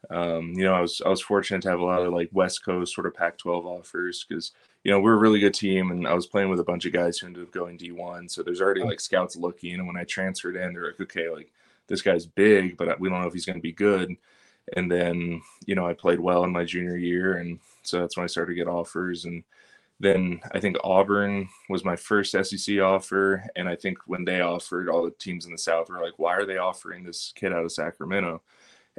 Um, 0.09 0.53
you 0.53 0.63
know, 0.63 0.73
I 0.73 0.81
was 0.81 1.01
I 1.05 1.09
was 1.09 1.21
fortunate 1.21 1.61
to 1.63 1.69
have 1.69 1.79
a 1.79 1.85
lot 1.85 2.03
of 2.03 2.13
like 2.13 2.29
West 2.31 2.63
Coast 2.63 2.93
sort 2.93 3.07
of 3.07 3.15
Pac-12 3.15 3.65
offers 3.65 4.25
because 4.27 4.51
you 4.83 4.91
know 4.91 4.99
we're 4.99 5.13
a 5.13 5.17
really 5.19 5.39
good 5.39 5.53
team, 5.53 5.91
and 5.91 6.07
I 6.07 6.13
was 6.13 6.27
playing 6.27 6.49
with 6.49 6.59
a 6.59 6.63
bunch 6.63 6.85
of 6.85 6.93
guys 6.93 7.17
who 7.17 7.27
ended 7.27 7.43
up 7.43 7.51
going 7.51 7.77
D1. 7.77 8.29
So 8.29 8.43
there's 8.43 8.61
already 8.61 8.83
like 8.83 8.99
scouts 8.99 9.35
looking, 9.35 9.75
and 9.75 9.87
when 9.87 9.97
I 9.97 10.03
transferred 10.03 10.55
in, 10.55 10.73
they're 10.73 10.85
like, 10.85 11.01
okay, 11.01 11.29
like 11.29 11.51
this 11.87 12.03
guy's 12.03 12.25
big, 12.25 12.77
but 12.77 12.99
we 12.99 13.09
don't 13.09 13.21
know 13.21 13.27
if 13.27 13.33
he's 13.33 13.45
going 13.45 13.57
to 13.57 13.61
be 13.61 13.71
good 13.71 14.15
and 14.73 14.91
then 14.91 15.41
you 15.65 15.75
know 15.75 15.85
I 15.85 15.93
played 15.93 16.19
well 16.19 16.43
in 16.43 16.51
my 16.51 16.63
junior 16.63 16.97
year, 16.97 17.37
and 17.37 17.59
so 17.83 17.99
that's 17.99 18.17
when 18.17 18.23
I 18.23 18.27
started 18.27 18.51
to 18.51 18.55
get 18.55 18.67
offers. 18.67 19.25
And 19.25 19.43
then 19.99 20.41
I 20.51 20.59
think 20.59 20.77
Auburn 20.83 21.47
was 21.69 21.85
my 21.85 21.95
first 21.95 22.31
SEC 22.31 22.79
offer, 22.79 23.43
and 23.55 23.69
I 23.69 23.75
think 23.75 23.99
when 24.07 24.25
they 24.25 24.41
offered, 24.41 24.89
all 24.89 25.03
the 25.03 25.11
teams 25.11 25.45
in 25.45 25.51
the 25.51 25.57
South 25.57 25.89
were 25.89 26.01
like, 26.01 26.19
"Why 26.19 26.35
are 26.35 26.45
they 26.45 26.57
offering 26.57 27.03
this 27.03 27.31
kid 27.35 27.53
out 27.53 27.63
of 27.63 27.71
Sacramento?" 27.71 28.41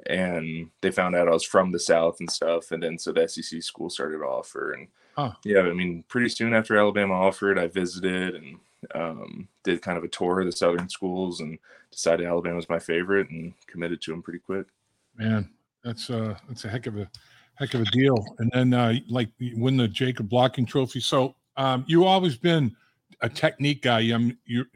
And 0.07 0.71
they 0.83 0.91
found 0.91 1.15
out 1.15 1.29
I 1.29 1.33
was 1.33 1.45
from 1.45 1.73
the 1.73 1.79
South 1.79 2.21
and 2.21 2.31
stuff, 2.31 2.73
and 2.73 2.83
then 2.83 2.99
so 2.99 3.13
the 3.13 3.29
SEC 3.29 3.63
school 3.63 3.91
started 3.91 4.19
to 4.19 4.25
offer, 4.25 4.73
and 4.73 4.89
huh. 5.17 5.33
yeah, 5.45 5.61
I 5.61 5.73
mean, 5.73 6.05
pretty 6.09 6.31
soon 6.31 6.55
after 6.55 6.79
Alabama 6.79 7.15
offered, 7.15 7.59
I 7.59 7.67
visited 7.67 8.35
and 8.35 8.59
um, 8.95 9.49
did 9.65 9.83
kind 9.83 9.99
of 9.99 10.05
a 10.05 10.09
tour 10.09 10.41
of 10.41 10.47
the 10.47 10.53
Southern 10.53 10.89
schools, 10.89 11.41
and 11.41 11.59
decided 11.91 12.27
Alabama 12.27 12.57
was 12.57 12.71
my 12.71 12.79
favorite, 12.79 13.29
and 13.31 13.53
committed 13.67 14.01
to 14.03 14.13
them 14.13 14.23
pretty 14.23 14.39
quick. 14.39 14.67
Man, 15.15 15.51
that's 15.85 16.09
uh 16.09 16.37
that's 16.49 16.65
a 16.65 16.69
heck 16.71 16.87
of 16.87 16.97
a 16.97 17.11
heck 17.59 17.75
of 17.75 17.81
a 17.83 17.85
deal. 17.87 18.25
And 18.39 18.51
then 18.55 18.75
uh 18.75 18.95
like 19.09 19.29
win 19.55 19.77
the 19.77 19.89
Jacob 19.89 20.29
Blocking 20.29 20.67
Trophy. 20.67 21.01
So 21.01 21.35
um 21.57 21.85
you 21.87 22.05
always 22.05 22.37
been 22.37 22.75
a 23.21 23.29
technique 23.29 23.83
guy. 23.83 24.11
Um, 24.13 24.37
your 24.45 24.67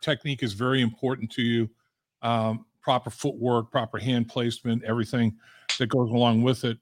technique 0.00 0.42
is 0.42 0.52
very 0.52 0.82
important 0.82 1.30
to 1.32 1.42
you. 1.42 1.70
Um, 2.22 2.66
proper 2.82 3.10
footwork, 3.10 3.70
proper 3.70 3.98
hand 3.98 4.28
placement, 4.28 4.82
everything 4.84 5.36
that 5.78 5.88
goes 5.88 6.10
along 6.10 6.42
with 6.42 6.64
it. 6.64 6.78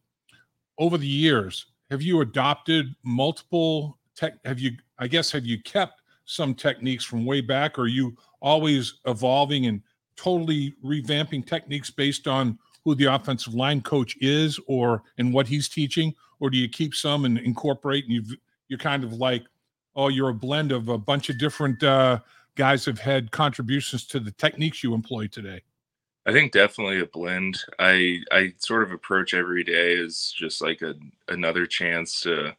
Over 0.79 0.97
the 0.97 1.07
years, 1.07 1.67
have 1.91 2.03
you 2.03 2.21
adopted 2.21 2.95
multiple 3.03 3.99
tech? 4.15 4.35
Have 4.45 4.61
you, 4.61 4.73
I 4.99 5.09
guess, 5.09 5.31
have 5.33 5.45
you 5.45 5.61
kept 5.63 6.03
some 6.25 6.55
techniques 6.55 7.05
from 7.05 7.25
way 7.25 7.41
back? 7.41 7.79
Or 7.79 7.83
are 7.83 7.89
you 7.89 8.17
always 8.41 9.01
evolving 9.07 9.67
and 9.67 9.83
totally 10.17 10.75
revamping 10.85 11.47
techniques 11.47 11.91
based 11.91 12.29
on 12.29 12.59
who 12.85 12.95
the 12.95 13.07
offensive 13.07 13.55
line 13.55 13.81
coach 13.81 14.17
is 14.21 14.59
or 14.67 15.03
and 15.19 15.33
what 15.33 15.47
he's 15.47 15.69
teaching, 15.69 16.15
or 16.41 16.51
do 16.51 16.59
you 16.59 16.69
keep 16.69 16.95
some 16.95 17.25
and 17.25 17.39
incorporate 17.39 18.05
and 18.05 18.13
you 18.13 18.37
you're 18.69 18.79
kind 18.79 19.05
of 19.05 19.15
like, 19.15 19.45
oh, 19.97 20.09
you're 20.09 20.29
a 20.29 20.35
blend 20.35 20.73
of 20.73 20.89
a 20.89 20.99
bunch 20.99 21.31
of 21.31 21.39
different 21.39 21.83
uh, 21.83 22.19
guys 22.55 22.85
have 22.85 22.99
had 22.99 23.31
contributions 23.31 24.05
to 24.07 24.21
the 24.21 24.31
techniques 24.33 24.83
you 24.83 24.95
employ 24.95 25.27
today? 25.27 25.63
I 26.27 26.33
think 26.33 26.53
definitely 26.53 27.01
a 27.01 27.07
blend. 27.07 27.59
I 27.79 28.19
I 28.31 28.53
sort 28.59 28.83
of 28.83 28.93
approach 28.93 29.33
every 29.33 29.65
day 29.65 29.99
as 29.99 30.33
just 30.37 30.61
like 30.61 30.83
a 30.83 30.95
another 31.29 31.65
chance 31.65 32.21
to 32.23 32.55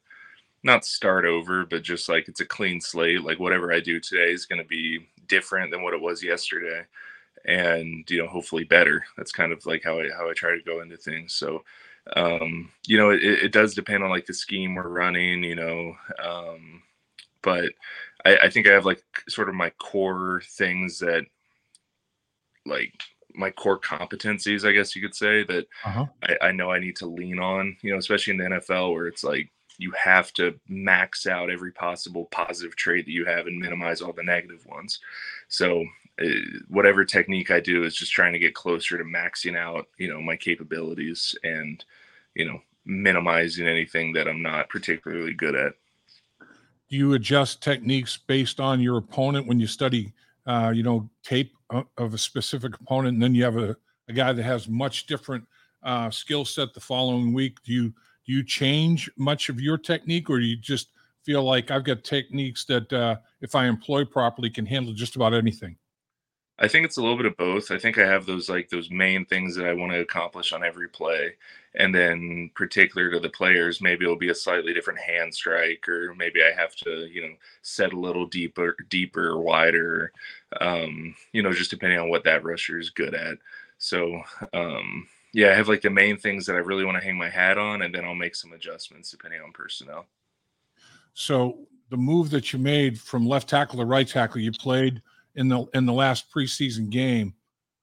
not 0.64 0.86
start 0.86 1.26
over, 1.26 1.66
but 1.66 1.84
just 1.84 2.10
like 2.10 2.28
it's 2.28 2.42
a 2.42 2.46
clean 2.46 2.82
slate. 2.82 3.24
Like 3.24 3.40
whatever 3.40 3.72
I 3.72 3.80
do 3.80 4.00
today 4.00 4.32
is 4.32 4.46
going 4.46 4.62
to 4.62 4.68
be 4.68 5.08
different 5.28 5.72
than 5.72 5.84
what 5.84 5.94
it 5.94 6.02
was 6.02 6.24
yesterday, 6.24 6.84
and 7.46 8.10
you 8.10 8.20
know 8.20 8.28
hopefully 8.28 8.64
better. 8.64 9.04
That's 9.18 9.32
kind 9.32 9.52
of 9.52 9.66
like 9.66 9.84
how 9.84 10.00
I 10.00 10.10
how 10.16 10.30
I 10.30 10.34
try 10.34 10.52
to 10.52 10.64
go 10.64 10.82
into 10.82 10.98
things. 10.98 11.34
So 11.34 11.64
um, 12.16 12.72
you 12.86 12.98
know 12.98 13.12
it, 13.12 13.24
it 13.24 13.52
does 13.52 13.74
depend 13.74 14.04
on 14.04 14.10
like 14.10 14.26
the 14.26 14.34
scheme 14.34 14.76
we're 14.76 14.88
running. 14.88 15.44
You 15.44 15.56
know, 15.56 15.96
um, 16.24 16.84
but 17.42 17.72
I, 18.26 18.38
I 18.38 18.50
think 18.50 18.68
I 18.68 18.74
have 18.74 18.86
like 18.86 19.04
sort 19.28 19.50
of 19.50 19.56
my 19.56 19.72
core 19.72 20.42
things 20.46 21.00
that 21.00 21.26
like 22.66 22.94
my 23.34 23.52
core 23.52 23.80
competencies, 23.80 24.68
I 24.68 24.72
guess 24.72 24.96
you 24.96 25.02
could 25.02 25.16
say 25.16 25.44
that 25.44 25.68
uh-huh. 25.86 26.06
I, 26.24 26.48
I, 26.48 26.52
know 26.52 26.72
I 26.72 26.80
need 26.80 26.96
to 26.98 27.06
lean 27.06 27.40
on, 27.40 27.78
you 27.82 27.92
know, 27.92 27.98
especially 27.98 28.32
in 28.32 28.38
the 28.38 28.58
NFL 28.58 28.94
where 28.94 29.08
it's 29.08 29.24
like 29.24 29.52
you 29.78 29.92
have 29.92 30.34
to 30.34 30.60
max 30.68 31.26
out 31.26 31.50
every 31.50 31.72
possible 31.72 32.26
positive 32.32 32.76
trait 32.76 33.06
that 33.06 33.12
you 33.12 33.26
have 33.26 33.48
and 33.48 33.60
minimize 33.60 34.02
all 34.02 34.14
the 34.14 34.24
negative 34.24 34.66
ones. 34.66 35.00
So 35.48 35.86
whatever 36.68 37.06
technique 37.06 37.52
I 37.52 37.60
do 37.60 37.84
is 37.84 37.96
just 37.96 38.12
trying 38.12 38.34
to 38.34 38.40
get 38.40 38.54
closer 38.54 38.98
to 38.98 39.04
maxing 39.04 39.58
out, 39.58 39.88
you 39.98 40.10
know, 40.10 40.22
my 40.22 40.36
capabilities 40.36 41.36
and, 41.44 41.84
you 42.36 42.46
know, 42.46 42.60
minimizing 42.86 43.68
anything 43.68 44.14
that 44.14 44.28
I'm 44.28 44.42
not 44.42 44.70
particularly 44.70 45.34
good 45.34 45.56
at. 45.56 45.74
Do 46.90 46.98
you 46.98 47.14
adjust 47.14 47.62
techniques 47.62 48.18
based 48.18 48.60
on 48.60 48.82
your 48.82 48.98
opponent 48.98 49.48
when 49.48 49.60
you 49.60 49.68
study, 49.68 50.12
uh, 50.48 50.72
you 50.74 50.84
know, 50.84 51.10
tape 51.24 51.54
of 51.70 52.14
a 52.14 52.18
specific 52.18 52.74
opponent, 52.80 53.14
and 53.14 53.24
then 53.24 53.36
you 53.36 53.44
have 53.44 53.58
a, 53.58 53.78
a 54.08 54.14
guy 54.14 54.34
that 54.34 54.44
has 54.44 54.68
much 54.68 55.06
different 55.06 55.46
uh, 55.84 56.10
skill 56.10 56.46
set 56.46 56.74
the 56.74 56.80
following 56.80 57.34
week? 57.34 57.58
Do 57.64 57.74
you 57.74 57.94
do 58.26 58.34
you 58.34 58.44
change 58.44 59.10
much 59.18 59.50
of 59.50 59.62
your 59.62 59.78
technique, 59.78 60.30
or 60.30 60.40
do 60.40 60.46
you 60.46 60.58
just 60.58 60.90
feel 61.24 61.44
like 61.44 61.70
I've 61.70 61.84
got 61.84 62.04
techniques 62.04 62.66
that 62.66 62.92
uh, 62.92 63.18
if 63.42 63.54
I 63.54 63.68
employ 63.68 64.04
properly 64.04 64.50
can 64.50 64.66
handle 64.66 64.94
just 64.94 65.16
about 65.16 65.34
anything? 65.34 65.76
I 66.62 66.68
think 66.68 66.86
it's 66.86 66.98
a 66.98 67.02
little 67.02 67.16
bit 67.16 67.26
of 67.26 67.38
both. 67.38 67.72
I 67.72 67.80
think 67.80 67.98
I 67.98 68.06
have 68.06 68.26
those 68.26 68.50
like 68.50 68.70
those 68.70 68.92
main 68.92 69.26
things 69.26 69.56
that 69.56 69.66
I 69.66 69.74
want 69.74 69.94
to 69.94 70.02
accomplish 70.02 70.52
on 70.52 70.64
every 70.64 70.90
play. 70.90 71.36
And 71.76 71.96
then 71.96 72.52
particular 72.56 73.10
to 73.12 73.20
the 73.20 73.30
players, 73.30 73.80
maybe 73.80 74.04
it'll 74.04 74.18
be 74.18 74.30
a 74.30 74.36
slightly 74.36 74.74
different 74.74 75.00
hand 75.00 75.34
strike, 75.34 75.88
or 75.88 76.14
maybe 76.16 76.42
I 76.44 76.52
have 76.60 76.76
to, 76.78 77.08
you 77.08 77.22
know, 77.22 77.36
set 77.62 77.94
a 77.94 78.00
little 78.00 78.26
deeper, 78.26 78.76
deeper, 78.90 79.40
wider, 79.40 80.12
um, 80.60 81.16
you 81.32 81.44
know, 81.44 81.54
just 81.54 81.72
depending 81.72 82.00
on 82.00 82.10
what 82.10 82.24
that 82.26 82.44
rusher 82.44 82.78
is 82.78 82.90
good 82.90 83.14
at. 83.14 83.38
So 83.78 84.22
um 84.54 85.08
yeah, 85.32 85.52
I 85.52 85.56
have 85.56 85.68
like 85.68 85.82
the 85.82 85.90
main 85.90 86.18
things 86.18 86.46
that 86.48 86.56
I 86.56 86.60
really 86.60 86.86
want 86.86 86.98
to 86.98 87.04
hang 87.04 87.18
my 87.18 87.30
hat 87.30 87.58
on, 87.58 87.84
and 87.84 87.94
then 87.94 88.04
I'll 88.04 88.16
make 88.16 88.36
some 88.36 88.54
adjustments 88.54 89.12
depending 89.12 89.42
on 89.42 89.52
personnel. 89.52 90.08
So 91.14 91.68
the 91.90 91.98
move 91.98 92.30
that 92.32 92.52
you 92.52 92.60
made 92.60 93.00
from 93.00 93.28
left 93.28 93.48
tackle 93.50 93.78
to 93.80 93.86
right 93.86 94.08
tackle, 94.08 94.42
you 94.42 94.52
played 94.52 95.02
in 95.36 95.48
the 95.48 95.66
in 95.74 95.86
the 95.86 95.94
last 95.94 96.32
preseason 96.32 96.90
game. 96.90 97.34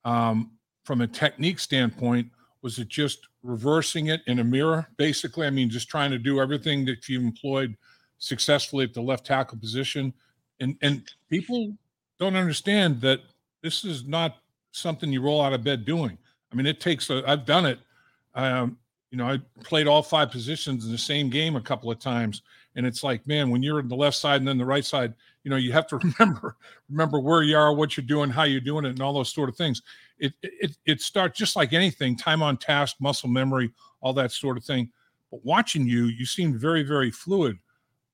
Um, 0.05 0.53
from 0.85 1.01
a 1.01 1.07
technique 1.07 1.59
standpoint, 1.59 2.29
was 2.63 2.79
it 2.79 2.89
just 2.89 3.29
reversing 3.43 4.07
it 4.07 4.21
in 4.27 4.39
a 4.39 4.45
mirror, 4.45 4.87
basically? 4.97 5.47
I 5.47 5.51
mean, 5.51 5.69
just 5.69 5.89
trying 5.89 6.13
to 6.13 6.19
do 6.19 6.41
everything 6.41 6.85
that 6.87 7.09
you 7.09 7.21
employed 7.21 7.77
successfully 8.19 8.85
at 8.85 8.95
the 8.95 9.01
left 9.01 9.27
tackle 9.27 9.59
position, 9.59 10.13
and 10.61 10.77
and 10.83 11.03
people 11.29 11.77
don't 12.19 12.37
understand 12.37 13.01
that 13.01 13.21
this 13.63 13.85
is 13.85 14.05
not 14.05 14.37
something 14.73 15.13
you 15.13 15.23
roll 15.23 15.41
out 15.41 15.53
of 15.53 15.65
bed 15.65 15.85
doing. 15.85 16.17
I 16.53 16.55
mean, 16.55 16.67
it 16.67 16.81
takes. 16.81 17.11
i 17.11 17.23
have 17.29 17.45
done 17.45 17.67
it. 17.67 17.79
Um, 18.35 18.79
you 19.11 19.19
know, 19.19 19.27
I 19.27 19.41
played 19.65 19.87
all 19.87 20.03
five 20.03 20.31
positions 20.31 20.85
in 20.85 20.93
the 20.93 20.99
same 20.99 21.31
game 21.31 21.57
a 21.57 21.61
couple 21.61 21.91
of 21.91 21.99
times, 21.99 22.43
and 22.77 22.87
it's 22.87 23.03
like, 23.03 23.27
man, 23.27 23.51
when 23.51 23.63
you're 23.63 23.79
on 23.79 23.89
the 23.89 23.97
left 23.97 24.17
side 24.17 24.41
and 24.41 24.47
then 24.47 24.59
the 24.59 24.65
right 24.65 24.85
side, 24.85 25.15
you 25.43 25.51
know, 25.51 25.57
you 25.57 25.73
have 25.73 25.87
to 25.89 25.97
remember 26.19 26.57
remember 26.89 27.19
where 27.19 27.43
you 27.43 27.57
are, 27.57 27.73
what 27.73 27.97
you're 27.97 28.07
doing, 28.07 28.31
how 28.31 28.45
you're 28.45 28.61
doing 28.61 28.85
it, 28.85 28.91
and 28.91 29.01
all 29.01 29.15
those 29.15 29.33
sort 29.33 29.49
of 29.49 29.57
things. 29.57 29.83
It 30.19 30.35
it 30.43 30.77
it 30.85 31.01
starts 31.01 31.39
just 31.39 31.57
like 31.57 31.73
anything, 31.73 32.17
time 32.17 32.43
on 32.43 32.57
task, 32.59 32.97
muscle 33.01 33.29
memory, 33.29 33.71
all 34.01 34.13
that 34.15 34.31
sort 34.31 34.57
of 34.57 34.65
thing. 34.65 34.91
But 35.31 35.45
watching 35.45 35.87
you, 35.87 36.05
you 36.05 36.27
seemed 36.27 36.61
very 36.61 36.83
very 36.83 37.11
fluid. 37.11 37.59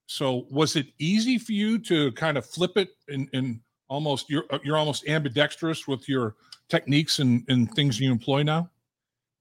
So 0.07 0.47
was 0.51 0.77
it 0.77 0.87
easy 0.99 1.39
for 1.39 1.53
you 1.53 1.79
to 1.81 2.13
kind 2.13 2.39
of 2.39 2.47
flip 2.47 2.77
it 2.77 2.91
and 3.09 3.29
and 3.33 3.61
almost 3.89 4.31
you're 4.31 4.45
you're 4.63 4.77
almost 4.77 5.07
ambidextrous 5.09 5.89
with 5.89 6.09
your 6.09 6.37
techniques 6.69 7.19
and 7.19 7.45
and 7.49 7.73
things 7.75 7.99
you 8.01 8.13
employ 8.13 8.43
now? 8.43 8.71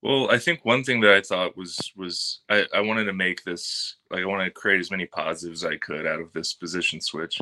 Well, 0.04 0.32
I 0.32 0.40
think 0.40 0.66
one 0.66 0.84
thing 0.84 1.00
that 1.02 1.14
I 1.14 1.22
thought 1.22 1.56
was 1.56 1.92
was 1.96 2.40
I, 2.50 2.66
I 2.74 2.82
wanted 2.82 3.04
to 3.06 3.14
make 3.14 3.44
this 3.44 3.98
like 4.10 4.24
I 4.24 4.26
wanted 4.26 4.46
to 4.46 4.52
create 4.52 4.80
as 4.80 4.90
many 4.90 5.06
positives 5.06 5.64
I 5.64 5.78
could 5.78 6.08
out 6.08 6.20
of 6.20 6.34
this 6.34 6.54
position 6.54 7.00
switch. 7.00 7.40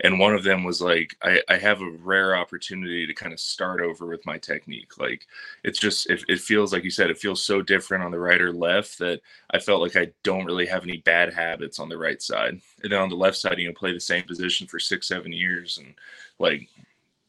And 0.00 0.20
one 0.20 0.32
of 0.34 0.44
them 0.44 0.62
was 0.62 0.80
like 0.80 1.16
I, 1.22 1.42
I 1.48 1.56
have 1.56 1.80
a 1.80 1.90
rare 1.90 2.36
opportunity 2.36 3.06
to 3.08 3.14
kind 3.14 3.32
of 3.32 3.40
start 3.40 3.80
over 3.80 4.06
with 4.06 4.24
my 4.24 4.38
technique. 4.38 4.98
Like 4.98 5.26
it's 5.64 5.80
just 5.80 6.08
it, 6.08 6.22
it 6.28 6.38
feels 6.40 6.72
like 6.72 6.84
you 6.84 6.90
said, 6.90 7.10
it 7.10 7.18
feels 7.18 7.42
so 7.42 7.60
different 7.60 8.04
on 8.04 8.12
the 8.12 8.20
right 8.20 8.40
or 8.40 8.52
left 8.52 8.98
that 9.00 9.20
I 9.50 9.58
felt 9.58 9.82
like 9.82 9.96
I 9.96 10.12
don't 10.22 10.44
really 10.44 10.66
have 10.66 10.84
any 10.84 10.98
bad 10.98 11.32
habits 11.34 11.80
on 11.80 11.88
the 11.88 11.98
right 11.98 12.22
side. 12.22 12.60
And 12.84 12.92
then 12.92 13.00
on 13.00 13.08
the 13.08 13.16
left 13.16 13.36
side, 13.36 13.58
you 13.58 13.66
know, 13.66 13.74
play 13.74 13.92
the 13.92 14.00
same 14.00 14.22
position 14.22 14.68
for 14.68 14.78
six, 14.78 15.08
seven 15.08 15.32
years 15.32 15.78
and 15.78 15.92
like 16.38 16.68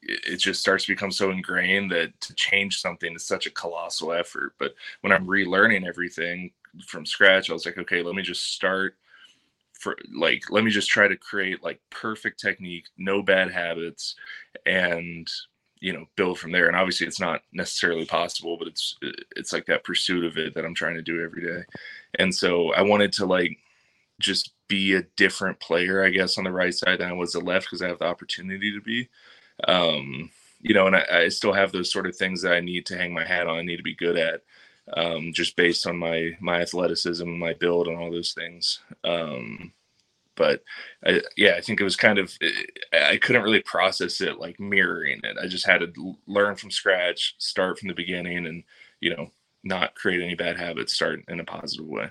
it 0.02 0.38
just 0.38 0.62
starts 0.62 0.86
to 0.86 0.94
become 0.94 1.12
so 1.12 1.32
ingrained 1.32 1.92
that 1.92 2.20
to 2.22 2.34
change 2.36 2.80
something 2.82 3.14
is 3.16 3.26
such 3.26 3.46
a 3.46 3.52
colossal 3.52 4.14
effort. 4.14 4.54
But 4.60 4.76
when 5.02 5.12
I'm 5.12 5.28
relearning 5.28 5.86
everything 5.88 6.52
from 6.86 7.06
scratch, 7.06 7.50
I 7.50 7.54
was 7.54 7.66
like, 7.66 7.78
okay, 7.78 8.02
let 8.02 8.16
me 8.16 8.22
just 8.22 8.54
start 8.54 8.96
for 9.74 9.98
like, 10.14 10.44
let 10.50 10.64
me 10.64 10.72
just 10.72 10.90
try 10.90 11.08
to 11.08 11.16
create 11.16 11.64
like 11.64 11.80
perfect 11.90 12.40
technique, 12.40 12.86
no 12.98 13.22
bad 13.22 13.52
habits, 13.52 14.16
and 14.66 15.30
you 15.80 15.94
know 15.94 16.06
build 16.16 16.40
from 16.40 16.52
there. 16.52 16.68
And 16.68 16.76
obviously 16.76 17.08
it's 17.08 17.20
not 17.20 17.42
necessarily 17.54 18.06
possible 18.06 18.58
but 18.58 18.68
it's 18.68 18.98
it's 19.36 19.54
like 19.54 19.66
that 19.68 19.84
pursuit 19.84 20.24
of 20.26 20.38
it 20.38 20.54
that 20.56 20.66
i'm 20.66 20.74
trying 20.74 20.96
to 20.96 21.02
do 21.02 21.24
every 21.24 21.44
day. 21.44 21.64
And 22.20 22.34
so 22.34 22.74
i 22.74 22.82
wanted 22.82 23.14
to 23.14 23.26
like 23.26 23.58
just 24.20 24.54
be 24.68 24.96
a 24.96 25.04
different 25.16 25.60
player 25.60 26.04
i 26.04 26.10
guess 26.10 26.38
on 26.38 26.44
the 26.44 26.52
right 26.52 26.74
side 26.74 27.00
than 27.00 27.10
i 27.10 27.14
was 27.14 27.34
the 27.34 27.40
left 27.40 27.68
because 27.68 27.82
i 27.82 27.88
have 27.88 28.00
the 28.00 28.06
opportunity 28.06 28.72
to 28.74 28.82
be 28.82 29.08
um, 29.68 30.30
you 30.62 30.74
know, 30.74 30.88
and 30.88 30.96
I, 30.96 31.06
I, 31.12 31.30
still 31.30 31.54
have 31.54 31.72
those 31.72 31.92
sort 31.92 32.08
of 32.08 32.16
things 32.16 32.42
that 32.42 32.54
I 32.54 32.60
need 32.60 32.86
to 32.88 32.98
hang 32.98 33.14
my 33.14 33.26
hat 33.26 33.48
on, 33.48 33.58
I 33.58 33.62
need 33.64 33.78
to 33.78 33.84
be 33.84 33.96
good 33.96 34.18
at, 34.18 34.42
um, 34.94 35.32
just 35.34 35.56
based 35.56 35.88
on 35.88 35.98
my 35.98 36.32
my 36.40 36.62
athleticism, 36.62 37.28
my 37.28 37.54
build, 37.54 37.88
and 37.88 37.98
all 37.98 38.12
those 38.12 38.34
things. 38.34 38.80
Um, 39.04 39.74
but 40.36 40.64
I, 41.06 41.22
yeah, 41.36 41.56
I 41.58 41.62
think 41.62 41.82
it 41.82 41.84
was 41.84 41.96
kind 41.96 42.20
of 42.20 42.32
I 42.94 43.18
couldn't 43.18 43.44
really 43.44 43.62
process 43.62 44.22
it 44.22 44.40
like 44.40 44.60
mirroring 44.60 45.20
it. 45.24 45.38
I 45.42 45.48
just 45.48 45.66
had 45.66 45.80
to 45.80 46.16
learn 46.28 46.56
from 46.56 46.72
scratch, 46.72 47.36
start 47.40 47.80
from 47.80 47.90
the 47.90 47.94
beginning, 47.94 48.46
and 48.46 48.64
you 49.02 49.16
know, 49.16 49.32
not 49.64 49.96
create 49.96 50.22
any 50.22 50.36
bad 50.36 50.58
habits. 50.58 50.94
Start 50.94 51.20
in 51.28 51.40
a 51.40 51.44
positive 51.44 51.88
way. 51.88 52.10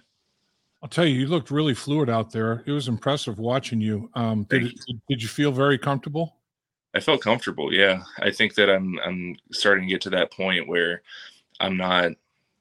I'll 0.82 0.88
tell 0.88 1.06
you, 1.06 1.20
you 1.20 1.26
looked 1.26 1.50
really 1.50 1.74
fluid 1.74 2.10
out 2.10 2.30
there. 2.30 2.62
It 2.66 2.72
was 2.72 2.88
impressive 2.88 3.38
watching 3.38 3.80
you. 3.80 4.10
Um, 4.14 4.44
did, 4.44 4.66
it, 4.66 4.74
did 5.08 5.22
you 5.22 5.28
feel 5.28 5.50
very 5.50 5.78
comfortable? 5.78 6.35
I 6.96 7.00
felt 7.00 7.20
comfortable. 7.20 7.74
Yeah, 7.74 8.02
I 8.20 8.30
think 8.30 8.54
that 8.54 8.70
I'm 8.70 8.98
I'm 9.04 9.36
starting 9.52 9.86
to 9.86 9.90
get 9.90 10.00
to 10.02 10.10
that 10.10 10.32
point 10.32 10.66
where 10.66 11.02
I'm 11.60 11.76
not 11.76 12.12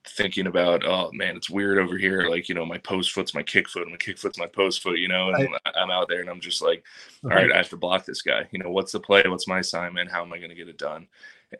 thinking 0.08 0.46
about 0.46 0.86
oh 0.86 1.12
man 1.13 1.36
it's 1.36 1.50
weird 1.50 1.80
over 1.80 1.98
here 1.98 2.30
like 2.30 2.48
you 2.48 2.54
know 2.54 2.63
my 2.63 2.77
post 2.77 3.12
foot's 3.12 3.34
my 3.34 3.42
kick 3.42 3.68
foot 3.68 3.82
and 3.82 3.92
my 3.92 3.98
kick 3.98 4.20
foot's 4.20 4.38
my 4.38 4.46
post 4.46 4.84
foot 4.84 5.00
you 5.00 5.08
know 5.08 5.30
and 5.30 5.51
right. 5.51 5.62
i'm 5.75 5.89
out 5.89 6.08
there 6.08 6.20
and 6.20 6.30
i'm 6.30 6.39
just 6.39 6.62
like 6.62 6.84
all 7.24 7.32
right 7.32 7.51
i 7.51 7.58
have 7.58 7.70
to 7.70 7.75
block 7.75 8.06
this 8.06 8.22
guy. 8.22 8.48
You 8.51 8.60
know 8.60 8.70
what's 8.70 8.92
the 8.92 9.00
play? 9.00 9.24
What's 9.25 9.48
my 9.48 9.60
assignment? 9.60 10.12
How 10.12 10.22
am 10.22 10.32
i 10.32 10.38
going 10.38 10.50
to 10.50 10.56
get 10.56 10.70
it 10.70 10.77
done? 10.77 11.08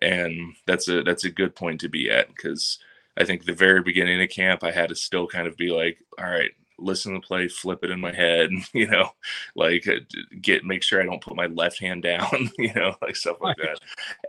And 0.02 0.56
that's 0.68 0.88
a 0.90 1.02
that's 1.02 1.24
a 1.24 1.32
good 1.32 1.56
point 1.56 1.82
to 1.82 1.90
be 1.90 2.12
at 2.12 2.28
because 2.28 2.78
i 3.18 3.24
think 3.24 3.46
the 3.46 3.54
very 3.54 3.82
beginning 3.82 4.22
of 4.22 4.30
camp 4.30 4.64
i 4.64 4.72
had 4.72 4.90
to 4.90 4.96
still 4.96 5.26
kind 5.26 5.48
of 5.48 5.58
be 5.58 5.72
like 5.72 5.98
all 6.20 6.30
right 6.30 6.52
listen 6.78 7.14
to 7.14 7.20
the 7.20 7.26
play, 7.26 7.48
flip 7.48 7.84
it 7.84 7.92
in 7.92 8.00
my 8.00 8.14
head, 8.14 8.50
you 8.74 8.88
know, 8.88 9.12
like 9.56 9.88
uh, 9.88 10.00
get 10.42 10.66
make 10.66 10.84
sure 10.84 11.02
I 11.02 11.06
don't 11.06 11.22
put 11.22 11.36
my 11.36 11.48
left 11.48 11.80
hand 11.80 12.04
down, 12.04 12.50
you 12.58 12.74
know, 12.74 12.96
like 13.02 13.16
stuff 13.16 13.38
like 13.42 13.58
that. 13.58 13.80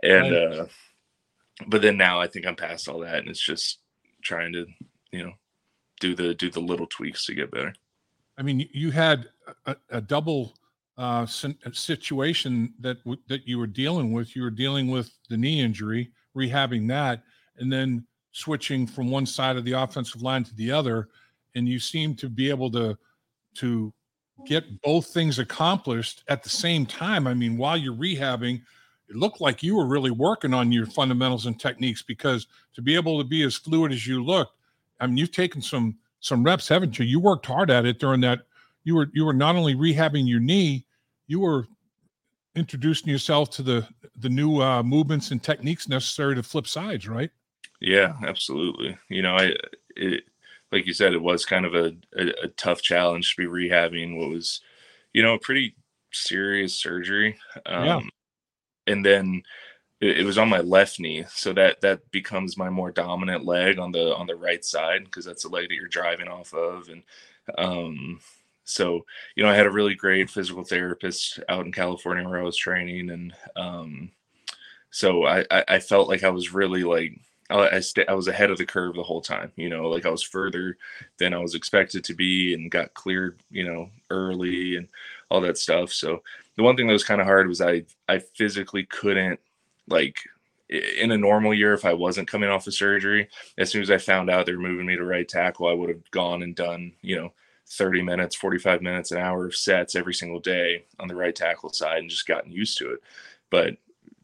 And 0.03 0.33
uh 0.33 0.65
but 1.67 1.81
then 1.81 1.97
now 1.97 2.21
I 2.21 2.27
think 2.27 2.45
I'm 2.45 2.55
past 2.55 2.87
all 2.87 2.99
that 2.99 3.17
and 3.17 3.29
it's 3.29 3.43
just 3.43 3.79
trying 4.21 4.53
to, 4.53 4.65
you 5.11 5.23
know, 5.23 5.33
do 5.99 6.15
the 6.15 6.33
do 6.33 6.49
the 6.49 6.59
little 6.59 6.87
tweaks 6.87 7.25
to 7.25 7.35
get 7.35 7.51
better. 7.51 7.73
I 8.37 8.43
mean, 8.43 8.69
you 8.71 8.91
had 8.91 9.29
a, 9.65 9.75
a 9.89 10.01
double 10.01 10.53
uh, 10.97 11.25
situation 11.25 12.73
that 12.79 12.99
w- 12.99 13.21
that 13.27 13.47
you 13.47 13.57
were 13.57 13.67
dealing 13.67 14.11
with. 14.11 14.35
You 14.35 14.43
were 14.43 14.51
dealing 14.51 14.89
with 14.89 15.11
the 15.29 15.37
knee 15.37 15.61
injury, 15.61 16.11
rehabbing 16.35 16.87
that, 16.89 17.23
and 17.57 17.71
then 17.71 18.05
switching 18.31 18.85
from 18.85 19.09
one 19.09 19.25
side 19.25 19.57
of 19.57 19.65
the 19.65 19.71
offensive 19.71 20.21
line 20.21 20.43
to 20.43 20.55
the 20.55 20.71
other 20.71 21.09
and 21.57 21.67
you 21.67 21.79
seem 21.79 22.15
to 22.15 22.29
be 22.29 22.49
able 22.49 22.71
to 22.71 22.97
to 23.55 23.91
get 24.45 24.81
both 24.81 25.07
things 25.07 25.39
accomplished 25.39 26.23
at 26.27 26.43
the 26.43 26.49
same 26.49 26.85
time. 26.85 27.25
I 27.25 27.33
mean, 27.33 27.57
while 27.57 27.75
you're 27.75 27.95
rehabbing, 27.95 28.61
it 29.09 29.15
looked 29.15 29.41
like 29.41 29.63
you 29.63 29.75
were 29.75 29.87
really 29.87 30.11
working 30.11 30.53
on 30.53 30.71
your 30.71 30.85
fundamentals 30.85 31.47
and 31.47 31.59
techniques 31.59 32.03
because 32.03 32.45
to 32.75 32.81
be 32.81 32.95
able 32.95 33.17
to 33.17 33.23
be 33.23 33.43
as 33.43 33.55
fluid 33.55 33.91
as 33.91 34.05
you 34.05 34.23
look, 34.23 34.51
I 34.99 35.07
mean, 35.07 35.17
you've 35.17 35.31
taken 35.31 35.61
some 35.61 35.97
some 36.19 36.43
reps, 36.43 36.67
haven't 36.67 36.99
you? 36.99 37.05
You 37.05 37.19
worked 37.19 37.45
hard 37.45 37.71
at 37.71 37.85
it 37.85 37.99
during 37.99 38.21
that. 38.21 38.39
You 38.83 38.95
were 38.95 39.09
you 39.13 39.25
were 39.25 39.33
not 39.33 39.55
only 39.55 39.75
rehabbing 39.75 40.27
your 40.27 40.39
knee, 40.39 40.85
you 41.27 41.39
were 41.39 41.67
introducing 42.55 43.09
yourself 43.09 43.49
to 43.51 43.63
the 43.63 43.87
the 44.17 44.29
new 44.29 44.61
uh, 44.61 44.83
movements 44.83 45.31
and 45.31 45.41
techniques 45.41 45.87
necessary 45.87 46.35
to 46.35 46.43
flip 46.43 46.67
sides, 46.67 47.07
right? 47.07 47.31
Yeah, 47.79 48.13
absolutely. 48.25 48.97
You 49.09 49.21
know, 49.21 49.35
I 49.35 49.53
it, 49.95 50.23
like 50.71 50.85
you 50.85 50.93
said, 50.93 51.13
it 51.13 51.21
was 51.21 51.45
kind 51.45 51.65
of 51.65 51.75
a, 51.75 51.95
a, 52.17 52.45
a 52.45 52.47
tough 52.49 52.81
challenge 52.81 53.35
to 53.35 53.41
be 53.41 53.47
rehabbing 53.47 54.17
what 54.17 54.29
was, 54.29 54.61
you 55.13 55.23
know, 55.23 55.33
a 55.33 55.39
pretty 55.39 55.75
serious 56.11 56.75
surgery. 56.75 57.37
Um, 57.65 57.85
yeah. 57.85 58.01
And 58.87 59.05
then 59.05 59.43
it, 59.99 60.19
it, 60.19 60.25
was 60.25 60.37
on 60.37 60.49
my 60.49 60.59
left 60.59 60.99
knee, 60.99 61.25
so 61.29 61.53
that 61.53 61.81
that 61.81 62.09
becomes 62.11 62.57
my 62.57 62.69
more 62.69 62.91
dominant 62.91 63.45
leg 63.45 63.79
on 63.79 63.91
the 63.91 64.15
on 64.15 64.27
the 64.27 64.35
right 64.35 64.63
side 64.63 65.05
because 65.05 65.25
that's 65.25 65.43
the 65.43 65.49
leg 65.49 65.69
that 65.69 65.75
you're 65.75 65.87
driving 65.87 66.27
off 66.27 66.53
of, 66.53 66.89
and 66.89 67.03
um, 67.57 68.19
so 68.63 69.05
you 69.35 69.43
know, 69.43 69.49
I 69.49 69.55
had 69.55 69.65
a 69.65 69.71
really 69.71 69.95
great 69.95 70.29
physical 70.29 70.63
therapist 70.63 71.39
out 71.49 71.65
in 71.65 71.71
California 71.71 72.27
where 72.27 72.39
I 72.39 72.43
was 72.43 72.57
training, 72.57 73.09
and 73.09 73.33
um, 73.55 74.11
so 74.91 75.25
I, 75.25 75.45
I 75.49 75.63
I 75.67 75.79
felt 75.79 76.09
like 76.09 76.23
I 76.23 76.29
was 76.29 76.53
really 76.53 76.83
like 76.83 77.19
I, 77.49 77.79
st- 77.79 78.09
I 78.09 78.13
was 78.13 78.27
ahead 78.27 78.51
of 78.51 78.57
the 78.57 78.65
curve 78.65 78.95
the 78.95 79.03
whole 79.03 79.21
time. 79.21 79.51
You 79.55 79.69
know, 79.69 79.87
like 79.89 80.05
I 80.05 80.09
was 80.09 80.23
further 80.23 80.77
than 81.17 81.33
I 81.33 81.39
was 81.39 81.55
expected 81.55 82.03
to 82.05 82.13
be, 82.13 82.53
and 82.53 82.71
got 82.71 82.93
cleared. 82.93 83.41
You 83.49 83.65
know, 83.65 83.89
early 84.09 84.75
and 84.75 84.87
all 85.29 85.41
that 85.41 85.57
stuff. 85.57 85.91
So 85.91 86.23
the 86.55 86.63
one 86.63 86.75
thing 86.75 86.87
that 86.87 86.93
was 86.93 87.03
kind 87.03 87.21
of 87.21 87.27
hard 87.27 87.47
was 87.47 87.61
I 87.61 87.83
I 88.09 88.19
physically 88.19 88.83
couldn't 88.85 89.39
like 89.87 90.17
in 90.69 91.11
a 91.11 91.17
normal 91.17 91.53
year 91.53 91.73
if 91.73 91.85
I 91.85 91.93
wasn't 91.93 92.27
coming 92.27 92.49
off 92.49 92.67
of 92.67 92.73
surgery. 92.73 93.29
As 93.57 93.69
soon 93.69 93.81
as 93.81 93.91
I 93.91 93.97
found 93.97 94.29
out 94.29 94.45
they 94.45 94.53
were 94.53 94.59
moving 94.61 94.85
me 94.85 94.97
to 94.97 95.05
right 95.05 95.27
tackle, 95.27 95.67
I 95.67 95.73
would 95.73 95.89
have 95.89 96.11
gone 96.11 96.43
and 96.43 96.55
done 96.55 96.93
you 97.01 97.15
know 97.15 97.33
30 97.69 98.01
minutes, 98.01 98.35
45 98.35 98.81
minutes, 98.81 99.11
an 99.11 99.19
hour 99.19 99.45
of 99.45 99.55
sets 99.55 99.95
every 99.95 100.13
single 100.13 100.39
day 100.39 100.85
on 100.99 101.07
the 101.07 101.15
right 101.15 101.35
tackle 101.35 101.71
side 101.71 101.99
and 101.99 102.09
just 102.09 102.27
gotten 102.27 102.51
used 102.51 102.77
to 102.79 102.91
it. 102.91 102.99
But 103.49 103.77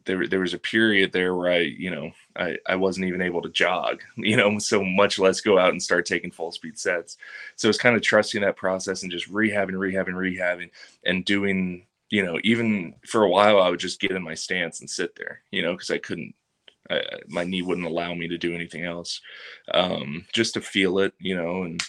there, 0.06 0.28
there 0.28 0.40
was 0.40 0.54
a 0.54 0.60
period 0.60 1.12
there 1.12 1.36
where 1.36 1.52
I, 1.52 1.60
you 1.60 1.92
know, 1.92 2.12
I, 2.36 2.58
I 2.68 2.76
wasn't 2.76 3.08
even 3.08 3.22
able 3.22 3.42
to 3.42 3.50
jog, 3.50 4.02
you 4.18 4.38
know, 4.38 4.58
so 4.60 4.84
much 4.84 5.20
less 5.20 5.42
go 5.42 5.58
out 5.58 5.70
and 5.70 5.82
start 5.82 6.06
taking 6.06 6.32
full 6.32 6.52
speed 6.52 6.78
sets. 6.78 7.18
So 7.56 7.70
it's 7.70 7.78
kind 7.78 7.96
of 7.96 8.02
trusting 8.02 8.42
that 8.42 8.58
process 8.58 9.04
and 9.04 9.12
just 9.12 9.32
rehabbing, 9.32 9.72
rehabbing, 9.72 10.14
rehabbing, 10.14 10.70
and 11.06 11.26
doing, 11.26 11.86
you 12.10 12.24
know, 12.24 12.40
even 12.44 12.96
for 13.08 13.24
a 13.24 13.30
while, 13.30 13.62
I 13.62 13.70
would 13.70 13.80
just 13.80 14.00
get 14.00 14.12
in 14.12 14.24
my 14.24 14.36
stance 14.36 14.80
and 14.80 14.90
sit 14.90 15.16
there, 15.16 15.42
you 15.52 15.62
know, 15.62 15.74
because 15.74 15.92
I 15.92 15.98
couldn't, 15.98 16.34
I, 16.90 17.02
my 17.28 17.44
knee 17.44 17.62
wouldn't 17.62 17.88
allow 17.88 18.14
me 18.14 18.28
to 18.28 18.38
do 18.38 18.54
anything 18.54 18.84
else, 18.84 19.22
um, 19.74 20.26
just 20.34 20.54
to 20.56 20.62
feel 20.62 21.00
it, 21.00 21.14
you 21.20 21.36
know, 21.36 21.64
and 21.64 21.82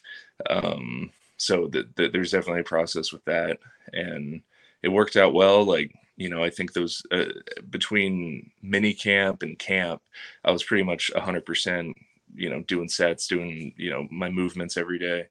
um, 0.49 1.11
so 1.37 1.69
the, 1.69 1.89
the, 1.97 2.09
there's 2.09 2.31
definitely 2.31 2.61
a 2.61 2.65
process 2.65 3.13
with 3.13 3.25
that, 3.25 3.59
and 3.93 4.43
it 4.83 4.89
worked 4.89 5.17
out 5.17 5.35
well. 5.35 5.65
Like 5.65 5.93
you 6.17 6.29
know, 6.29 6.45
I 6.45 6.51
think 6.51 6.73
those 6.73 7.03
uh, 7.11 7.25
between 7.71 8.51
mini 8.63 8.95
camp 8.95 9.43
and 9.43 9.59
camp, 9.59 10.01
I 10.45 10.53
was 10.53 10.63
pretty 10.63 10.85
much 10.85 11.11
100%, 11.15 11.93
you 12.35 12.51
know, 12.51 12.63
doing 12.63 12.89
sets, 12.89 13.27
doing, 13.27 13.75
you 13.77 13.91
know, 13.91 14.07
my 14.11 14.31
movements 14.31 14.77
every 14.77 14.99
day. 14.99 15.27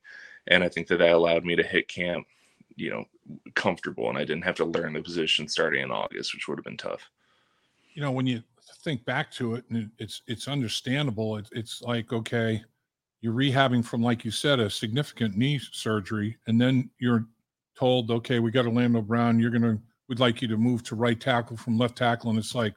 And 0.47 0.63
I 0.63 0.69
think 0.69 0.87
that 0.87 0.97
that 0.97 1.13
allowed 1.13 1.45
me 1.45 1.55
to 1.55 1.63
hit 1.63 1.87
camp, 1.87 2.27
you 2.75 2.89
know, 2.89 3.05
comfortable. 3.55 4.09
And 4.09 4.17
I 4.17 4.25
didn't 4.25 4.43
have 4.43 4.55
to 4.55 4.65
learn 4.65 4.93
the 4.93 5.01
position 5.01 5.47
starting 5.47 5.83
in 5.83 5.91
August, 5.91 6.33
which 6.33 6.47
would 6.47 6.57
have 6.57 6.65
been 6.65 6.77
tough. 6.77 7.09
You 7.93 8.01
know, 8.01 8.11
when 8.11 8.27
you 8.27 8.43
think 8.83 9.05
back 9.05 9.31
to 9.31 9.55
it, 9.55 9.63
and 9.69 9.89
it's, 9.99 10.21
it's 10.27 10.49
understandable. 10.49 11.37
It's, 11.37 11.49
it's 11.53 11.81
like, 11.81 12.11
okay, 12.11 12.61
you're 13.21 13.33
rehabbing 13.33 13.85
from, 13.85 14.01
like 14.01 14.25
you 14.25 14.31
said, 14.31 14.59
a 14.59 14.69
significant 14.69 15.37
knee 15.37 15.61
surgery. 15.71 16.37
And 16.47 16.59
then 16.59 16.89
you're 16.99 17.25
told, 17.77 18.11
okay, 18.11 18.39
we 18.39 18.51
got 18.51 18.65
Orlando 18.65 19.01
Brown, 19.01 19.39
you're 19.39 19.49
going 19.49 19.61
to, 19.61 19.79
we'd 20.07 20.19
like 20.19 20.41
you 20.41 20.47
to 20.49 20.57
move 20.57 20.83
to 20.83 20.95
right 20.95 21.19
tackle 21.19 21.57
from 21.57 21.77
left 21.77 21.97
tackle, 21.97 22.29
and 22.29 22.39
it's 22.39 22.55
like, 22.55 22.73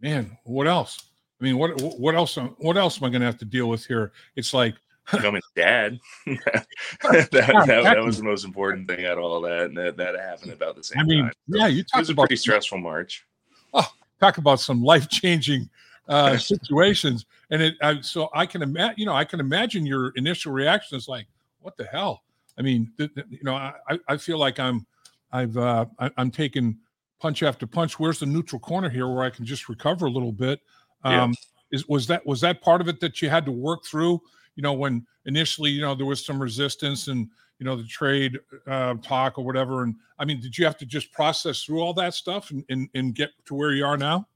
man, 0.00 0.36
what 0.44 0.66
else? 0.66 1.02
I 1.40 1.44
mean, 1.44 1.58
what 1.58 1.80
what 1.80 2.14
else? 2.14 2.36
What 2.58 2.76
else 2.76 3.00
am 3.00 3.04
I 3.04 3.10
going 3.10 3.20
to 3.20 3.26
have 3.26 3.38
to 3.38 3.44
deal 3.44 3.68
with 3.68 3.86
here? 3.86 4.12
It's 4.36 4.52
like 4.52 4.74
becoming 5.10 5.42
dad. 5.54 5.98
that, 6.26 7.28
that, 7.30 7.66
that, 7.66 8.04
was 8.04 8.18
the 8.18 8.24
most 8.24 8.44
important 8.44 8.88
thing 8.88 9.06
out 9.06 9.18
of 9.18 9.24
all 9.24 9.40
that, 9.42 9.66
and 9.66 9.76
that, 9.76 9.96
that 9.96 10.18
happened 10.18 10.52
about 10.52 10.76
the 10.76 10.84
same. 10.84 11.00
I 11.00 11.04
mean, 11.04 11.24
time. 11.24 11.32
yeah, 11.48 11.66
you 11.66 11.82
talked 11.82 11.96
it 11.96 12.00
was 12.00 12.08
a 12.10 12.12
about 12.12 12.22
pretty 12.24 12.36
stressful 12.36 12.78
March. 12.78 13.26
Oh, 13.72 13.86
talk 14.20 14.38
about 14.38 14.60
some 14.60 14.82
life 14.82 15.08
changing 15.08 15.68
uh, 16.08 16.36
situations, 16.38 17.26
and 17.50 17.62
it. 17.62 17.74
I, 17.82 18.00
so 18.00 18.28
I 18.34 18.46
can 18.46 18.62
imagine, 18.62 18.96
you 18.98 19.06
know, 19.06 19.14
I 19.14 19.24
can 19.24 19.40
imagine 19.40 19.86
your 19.86 20.10
initial 20.16 20.52
reaction 20.52 20.96
is 20.96 21.08
like, 21.08 21.26
"What 21.60 21.76
the 21.76 21.84
hell?" 21.84 22.22
I 22.58 22.62
mean, 22.62 22.92
th- 22.98 23.14
th- 23.14 23.26
you 23.30 23.44
know, 23.44 23.54
I 23.54 23.98
I 24.08 24.16
feel 24.16 24.38
like 24.38 24.58
I'm 24.58 24.86
I've 25.32 25.56
uh, 25.56 25.86
I, 25.98 26.10
am 26.16 26.30
taking 26.30 26.78
punch 27.20 27.42
after 27.42 27.66
punch. 27.66 27.98
Where's 27.98 28.20
the 28.20 28.26
neutral 28.26 28.60
corner 28.60 28.88
here 28.88 29.08
where 29.08 29.24
I 29.24 29.30
can 29.30 29.44
just 29.44 29.68
recover 29.68 30.06
a 30.06 30.10
little 30.10 30.32
bit? 30.32 30.60
Um, 31.04 31.34
Is 31.70 31.86
was 31.88 32.06
that 32.06 32.24
was 32.26 32.40
that 32.40 32.62
part 32.62 32.80
of 32.80 32.88
it 32.88 33.00
that 33.00 33.20
you 33.20 33.28
had 33.28 33.44
to 33.46 33.52
work 33.52 33.84
through? 33.84 34.20
You 34.56 34.62
know, 34.62 34.72
when 34.72 35.06
initially 35.26 35.70
you 35.70 35.82
know 35.82 35.94
there 35.94 36.06
was 36.06 36.24
some 36.24 36.40
resistance 36.40 37.08
and 37.08 37.28
you 37.58 37.66
know 37.66 37.76
the 37.76 37.84
trade 37.84 38.38
uh, 38.66 38.94
talk 39.02 39.38
or 39.38 39.44
whatever. 39.44 39.82
And 39.82 39.94
I 40.18 40.24
mean, 40.24 40.40
did 40.40 40.56
you 40.56 40.64
have 40.64 40.78
to 40.78 40.86
just 40.86 41.12
process 41.12 41.62
through 41.62 41.80
all 41.80 41.94
that 41.94 42.14
stuff 42.14 42.50
and, 42.50 42.64
and 42.68 42.88
and 42.94 43.14
get 43.14 43.30
to 43.46 43.54
where 43.54 43.72
you 43.72 43.84
are 43.84 43.96
now? 43.96 44.26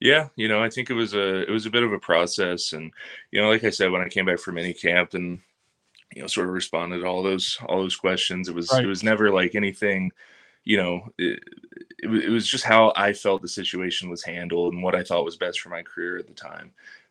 Yeah, 0.00 0.28
you 0.34 0.48
know, 0.48 0.60
I 0.60 0.68
think 0.68 0.90
it 0.90 0.94
was 0.94 1.14
a 1.14 1.42
it 1.42 1.50
was 1.50 1.66
a 1.66 1.70
bit 1.70 1.82
of 1.82 1.92
a 1.92 1.98
process, 1.98 2.72
and 2.72 2.90
you 3.30 3.40
know, 3.40 3.48
like 3.48 3.64
I 3.64 3.70
said, 3.70 3.90
when 3.90 4.02
I 4.02 4.08
came 4.08 4.26
back 4.26 4.38
from 4.38 4.56
mini 4.56 4.74
camp 4.74 5.14
and 5.14 5.40
you 6.14 6.22
know 6.22 6.28
sort 6.28 6.48
of 6.48 6.54
responded 6.54 6.98
to 6.98 7.06
all 7.06 7.22
those 7.22 7.58
all 7.66 7.80
those 7.80 7.96
questions 7.96 8.48
it 8.48 8.54
was 8.54 8.70
right. 8.72 8.84
it 8.84 8.88
was 8.88 9.02
never 9.02 9.30
like 9.30 9.54
anything 9.54 10.10
you 10.64 10.76
know 10.76 11.08
it, 11.18 11.42
it, 11.98 12.24
it, 12.24 12.28
was 12.28 12.46
just 12.46 12.64
how 12.64 12.92
i 12.96 13.12
felt 13.12 13.42
the 13.42 13.48
situation 13.48 14.08
was 14.08 14.22
handled 14.22 14.74
and 14.74 14.82
what 14.82 14.94
i 14.94 15.02
thought 15.02 15.24
was 15.24 15.36
best 15.36 15.60
for 15.60 15.68
my 15.68 15.82
career 15.82 16.18
at 16.18 16.26
the 16.26 16.34
time 16.34 16.70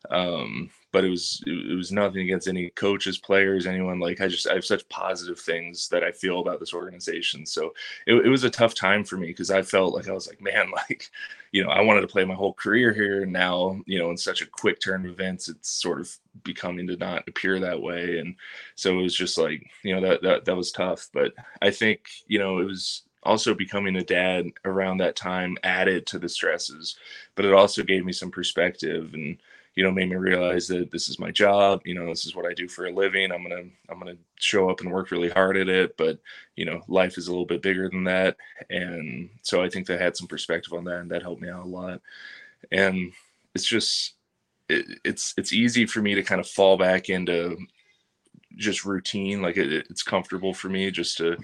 um, 0.10 0.70
but 0.92 1.06
it 1.06 1.10
was 1.10 1.44
it, 1.46 1.76
was 1.76 1.92
nothing 1.92 2.22
against 2.22 2.48
any 2.48 2.70
coaches 2.72 3.18
players 3.18 3.68
anyone. 3.68 4.00
Like 4.00 4.22
i 4.22 4.28
just 4.28 4.48
i 4.48 4.54
have 4.54 4.66
such 4.66 4.88
positive 4.90 5.40
things 5.40 5.88
that 5.90 6.04
i 6.04 6.12
feel 6.12 6.40
about 6.40 6.60
this 6.60 6.74
organization. 6.74 7.46
So 7.46 7.74
it, 8.08 8.14
it 8.26 8.30
was 8.30 8.44
a 8.44 8.50
tough 8.50 8.74
time 8.74 9.04
for 9.04 9.18
me 9.18 9.28
because 9.28 9.52
i 9.52 9.62
felt 9.62 9.94
like 9.94 10.08
i 10.08 10.12
was 10.12 10.28
like 10.28 10.42
man 10.42 10.72
like 10.90 11.10
you 11.52 11.64
know 11.64 11.70
i 11.70 11.82
wanted 11.82 12.02
to 12.02 12.08
play 12.08 12.26
my 12.26 12.34
whole 12.34 12.54
career 12.54 12.94
here 12.94 13.24
and 13.24 13.32
now 13.32 13.80
you 13.86 14.00
know 14.00 14.10
in 14.10 14.18
such 14.18 14.42
a 14.42 14.48
quick 14.48 14.80
turn 14.82 15.06
of 15.06 15.12
events 15.12 15.50
it's 15.50 15.70
sort 15.70 16.02
of 16.02 16.14
becoming 16.44 16.88
to 16.88 16.96
not 16.96 17.28
appear 17.28 17.60
that 17.60 17.82
way. 17.82 18.20
And 18.20 18.36
so 18.76 18.98
it 19.00 19.04
was 19.04 19.16
just 19.16 19.38
like 19.38 19.66
you 19.84 19.96
know 19.96 20.02
that 20.02 20.22
that, 20.24 20.46
that 20.46 20.58
was 20.58 20.72
tough. 20.72 21.10
But 21.14 21.34
i 21.62 21.70
think 21.70 22.02
you 22.28 22.40
know 22.40 22.60
it 22.60 22.66
was 22.66 23.04
also 23.24 23.54
becoming 23.54 23.98
a 23.98 24.04
dad 24.04 24.48
around 24.66 24.98
that 24.98 25.16
time 25.16 25.56
added 25.64 26.08
to 26.08 26.18
the 26.18 26.28
stresses 26.28 26.98
but 27.36 27.46
it 27.46 27.54
also 27.54 27.84
gave 27.84 28.06
me 28.06 28.14
some 28.14 28.32
perspective. 28.32 29.14
And 29.14 29.38
you 29.76 29.84
know 29.84 29.92
made 29.92 30.10
me 30.10 30.16
realize 30.16 30.68
that 30.68 30.92
this 30.92 31.08
is 31.08 31.20
my 31.20 31.32
job 31.32 31.82
you 31.86 31.94
know 31.94 32.08
this 32.08 32.26
is 32.26 32.36
what 32.36 32.46
i 32.46 32.54
do 32.54 32.68
for 32.68 32.88
a 32.88 32.92
living. 32.92 33.32
I'm 33.32 33.44
gonna 33.44 33.64
i'm 33.90 34.00
gonna 34.00 34.18
show 34.40 34.70
up 34.70 34.82
and 34.82 34.92
work 34.92 35.12
really 35.12 35.30
hard 35.30 35.58
at 35.58 35.70
it 35.70 35.96
but 35.98 36.20
you 36.56 36.66
know 36.66 36.82
life 36.88 37.18
is 37.18 37.28
a 37.28 37.32
little 37.32 37.46
bit 37.46 37.62
bigger 37.62 37.90
than 37.90 38.04
that. 38.06 38.38
And 38.70 39.30
so 39.42 39.62
i 39.62 39.70
think 39.70 39.88
that 39.88 40.02
had 40.02 40.18
some 40.18 40.28
perspective 40.28 40.74
on 40.74 40.84
that 40.86 41.00
and 41.00 41.12
that 41.12 41.22
helped 41.22 41.42
me 41.42 41.50
out 41.50 41.66
a 41.66 41.68
lot. 41.68 42.02
And 42.72 43.12
it's 43.56 43.66
just 43.66 44.14
it, 44.70 45.00
it's 45.04 45.34
it's 45.38 45.54
easy 45.54 45.86
for 45.86 46.02
me 46.02 46.16
to 46.16 46.24
kind 46.24 46.42
of 46.42 46.48
fall 46.48 46.78
back 46.78 47.10
into 47.10 47.58
just 48.56 48.86
routine. 48.86 49.42
Like 49.42 49.58
it, 49.58 49.72
it's 49.90 50.04
comfortable 50.04 50.54
for 50.54 50.70
me 50.70 50.92
just 50.92 51.18
to 51.18 51.38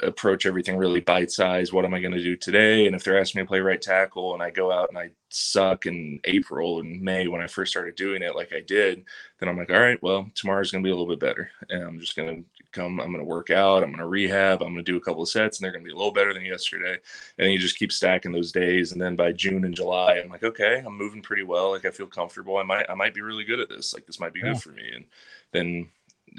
approach 0.00 0.46
everything 0.46 0.76
really 0.76 1.00
bite 1.00 1.30
size. 1.30 1.72
What 1.72 1.84
am 1.84 1.94
I 1.94 2.00
going 2.00 2.14
to 2.14 2.22
do 2.22 2.36
today? 2.36 2.86
And 2.86 2.94
if 2.94 3.04
they're 3.04 3.20
asking 3.20 3.40
me 3.40 3.44
to 3.44 3.48
play 3.48 3.60
right 3.60 3.80
tackle 3.80 4.34
and 4.34 4.42
I 4.42 4.50
go 4.50 4.70
out 4.70 4.88
and 4.88 4.98
I 4.98 5.10
suck 5.28 5.86
in 5.86 6.20
April 6.24 6.80
and 6.80 7.00
May 7.00 7.26
when 7.28 7.40
I 7.40 7.46
first 7.46 7.72
started 7.72 7.94
doing 7.94 8.22
it 8.22 8.34
like 8.34 8.52
I 8.52 8.60
did, 8.60 9.04
then 9.38 9.48
I'm 9.48 9.56
like, 9.56 9.70
all 9.70 9.80
right, 9.80 10.02
well, 10.02 10.30
tomorrow's 10.34 10.70
going 10.70 10.82
to 10.82 10.86
be 10.86 10.90
a 10.90 10.96
little 10.96 11.08
bit 11.08 11.20
better. 11.20 11.50
And 11.70 11.82
I'm 11.82 12.00
just 12.00 12.16
going 12.16 12.28
to 12.28 12.44
come, 12.72 13.00
I'm 13.00 13.12
going 13.12 13.18
to 13.18 13.24
work 13.24 13.50
out, 13.50 13.82
I'm 13.82 13.90
going 13.90 13.98
to 13.98 14.06
rehab, 14.06 14.62
I'm 14.62 14.72
going 14.72 14.84
to 14.84 14.92
do 14.92 14.96
a 14.96 15.00
couple 15.00 15.22
of 15.22 15.28
sets 15.28 15.58
and 15.58 15.64
they're 15.64 15.72
going 15.72 15.84
to 15.84 15.88
be 15.88 15.94
a 15.94 15.96
little 15.96 16.12
better 16.12 16.34
than 16.34 16.44
yesterday. 16.44 16.98
And 17.38 17.52
you 17.52 17.58
just 17.58 17.78
keep 17.78 17.92
stacking 17.92 18.32
those 18.32 18.52
days. 18.52 18.92
And 18.92 19.00
then 19.00 19.16
by 19.16 19.32
June 19.32 19.64
and 19.64 19.74
July, 19.74 20.20
I'm 20.22 20.30
like, 20.30 20.44
okay, 20.44 20.82
I'm 20.84 20.96
moving 20.96 21.22
pretty 21.22 21.44
well. 21.44 21.70
Like 21.72 21.84
I 21.84 21.90
feel 21.90 22.06
comfortable. 22.06 22.56
I 22.58 22.62
might, 22.62 22.90
I 22.90 22.94
might 22.94 23.14
be 23.14 23.22
really 23.22 23.44
good 23.44 23.60
at 23.60 23.68
this. 23.68 23.94
Like 23.94 24.06
this 24.06 24.20
might 24.20 24.34
be 24.34 24.40
yeah. 24.40 24.52
good 24.52 24.62
for 24.62 24.70
me. 24.70 24.90
And 24.94 25.04
then 25.52 25.88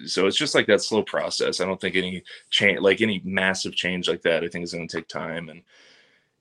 so 0.06 0.28
it's 0.28 0.38
just 0.38 0.56
like 0.56 0.68
that 0.68 0.82
slow 0.82 1.04
process. 1.04 1.60
I 1.60 1.66
don't 1.66 1.80
think 1.80 1.96
any 1.96 2.24
change, 2.50 2.80
like 2.80 3.02
any 3.02 3.22
massive 3.24 3.76
change 3.76 4.08
like 4.08 4.22
that, 4.24 4.44
I 4.44 4.48
think 4.48 4.64
is 4.64 4.74
going 4.74 4.88
to 4.88 4.98
take 4.98 5.08
time, 5.08 5.50
and 5.50 5.62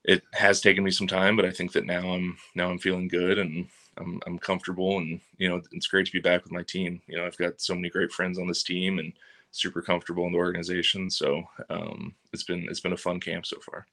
it 0.05 0.23
has 0.35 0.61
taken 0.61 0.85
me 0.85 0.91
some 0.91 1.07
time. 1.07 1.37
But 1.37 1.45
I 1.45 1.51
think 1.51 1.73
that 1.73 1.87
now 1.87 2.13
I'm 2.13 2.37
now 2.55 2.71
I'm 2.71 2.79
feeling 2.79 3.09
good 3.09 3.39
and 3.39 3.67
I'm 3.99 4.21
I'm 4.27 4.39
comfortable, 4.39 4.99
and 4.99 5.21
you 5.39 5.49
know 5.49 5.61
it's 5.73 5.87
great 5.87 6.07
to 6.07 6.13
be 6.13 6.21
back 6.21 6.45
with 6.45 6.53
my 6.53 6.63
team. 6.63 7.01
You 7.07 7.19
know 7.19 7.27
I've 7.27 7.39
got 7.39 7.61
so 7.61 7.75
many 7.75 7.89
great 7.89 8.13
friends 8.13 8.39
on 8.39 8.47
this 8.47 8.63
team 8.63 8.99
and 8.99 9.13
super 9.53 9.81
comfortable 9.81 10.27
in 10.27 10.33
the 10.33 10.39
organization. 10.39 11.11
So 11.11 11.43
um, 11.71 12.15
it's 12.33 12.45
been 12.45 12.67
it's 12.69 12.81
been 12.81 12.93
a 12.93 12.99
fun 12.99 13.21
camp 13.21 13.47
so 13.47 13.59
far. 13.61 13.87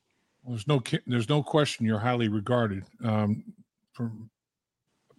Well, 0.44 0.56
there's 0.56 0.68
no 0.68 0.82
there's 1.08 1.30
no 1.30 1.42
question 1.42 1.86
you're 1.86 2.00
highly 2.00 2.28
regarded 2.28 2.84
um, 3.04 3.44
from 3.94 4.30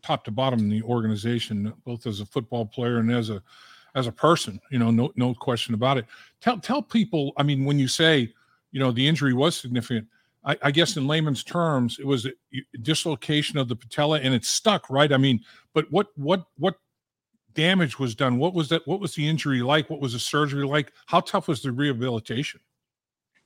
top 0.03 0.25
to 0.25 0.31
bottom 0.31 0.61
in 0.61 0.69
the 0.69 0.83
organization, 0.83 1.73
both 1.87 2.07
as 2.07 2.21
a 2.21 2.27
football 2.27 2.67
player 2.67 2.99
and 2.99 3.11
as 3.11 3.31
a 3.31 3.43
as 3.95 4.07
a 4.07 4.13
person. 4.13 4.61
You 4.71 4.79
know, 4.79 4.91
no 4.91 5.13
no 5.17 5.35
question 5.35 5.75
about 5.75 5.99
it. 5.99 6.07
Tell 6.41 6.59
tell 6.59 6.83
people. 6.83 7.33
I 7.37 7.43
mean, 7.43 7.65
when 7.65 7.79
you 7.79 7.89
say 7.89 8.33
you 8.73 8.81
know 8.81 8.91
the 8.91 9.07
injury 9.07 9.33
was 9.33 9.57
significant, 9.57 10.09
I, 10.45 10.57
I 10.63 10.71
guess 10.71 10.97
in 10.97 11.07
layman's 11.07 11.45
terms, 11.45 11.99
it 11.99 12.07
was 12.07 12.27
a 12.27 12.33
dislocation 12.83 13.59
of 13.59 13.69
the 13.69 13.77
patella 13.77 14.21
and 14.21 14.35
it 14.35 14.45
stuck, 14.45 14.89
right? 14.91 15.13
I 15.13 15.17
mean, 15.17 15.41
but 15.73 15.91
what 15.91 16.09
what 16.17 16.45
what 16.59 16.77
damage 17.55 17.99
was 17.99 18.15
done? 18.15 18.39
What 18.39 18.55
was 18.55 18.69
that? 18.69 18.87
What 18.87 19.01
was 19.01 19.15
the 19.15 19.27
injury 19.27 19.63
like? 19.63 19.89
What 19.89 20.01
was 20.01 20.13
the 20.13 20.19
surgery 20.19 20.67
like? 20.67 20.93
How 21.07 21.21
tough 21.21 21.49
was 21.49 21.63
the 21.63 21.73
rehabilitation? 21.73 22.61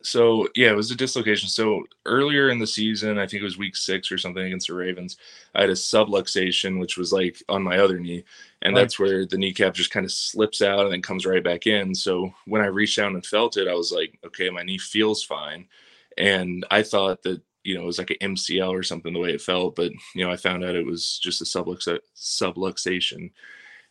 So 0.02 0.48
yeah, 0.54 0.70
it 0.70 0.76
was 0.76 0.90
a 0.90 0.96
dislocation. 0.96 1.48
So 1.48 1.82
earlier 2.06 2.50
in 2.50 2.58
the 2.58 2.66
season, 2.66 3.18
I 3.18 3.26
think 3.26 3.40
it 3.40 3.44
was 3.44 3.58
week 3.58 3.74
six 3.74 4.12
or 4.12 4.18
something 4.18 4.44
against 4.44 4.68
the 4.68 4.74
Ravens, 4.74 5.16
I 5.54 5.62
had 5.62 5.70
a 5.70 5.74
subluxation, 5.74 6.78
which 6.78 6.96
was 6.96 7.12
like 7.12 7.42
on 7.48 7.64
my 7.64 7.78
other 7.78 7.98
knee, 7.98 8.24
and 8.62 8.74
right. 8.74 8.82
that's 8.82 8.98
where 8.98 9.26
the 9.26 9.38
kneecap 9.38 9.74
just 9.74 9.90
kind 9.90 10.06
of 10.06 10.12
slips 10.12 10.62
out 10.62 10.84
and 10.84 10.92
then 10.92 11.02
comes 11.02 11.26
right 11.26 11.42
back 11.42 11.66
in. 11.66 11.94
So 11.94 12.32
when 12.46 12.62
I 12.62 12.66
reached 12.66 12.96
down 12.96 13.14
and 13.14 13.26
felt 13.26 13.56
it, 13.56 13.66
I 13.66 13.74
was 13.74 13.90
like, 13.90 14.18
okay, 14.24 14.50
my 14.50 14.62
knee 14.62 14.78
feels 14.78 15.24
fine, 15.24 15.66
and 16.16 16.64
I 16.70 16.82
thought 16.84 17.22
that 17.24 17.42
you 17.64 17.74
know 17.74 17.82
it 17.82 17.86
was 17.86 17.98
like 17.98 18.10
an 18.10 18.34
MCL 18.34 18.70
or 18.70 18.84
something 18.84 19.12
the 19.12 19.18
way 19.18 19.32
it 19.32 19.42
felt, 19.42 19.74
but 19.74 19.90
you 20.14 20.24
know 20.24 20.30
I 20.30 20.36
found 20.36 20.64
out 20.64 20.76
it 20.76 20.86
was 20.86 21.18
just 21.18 21.42
a 21.42 21.44
sublux 21.44 21.88
subluxation, 22.16 23.32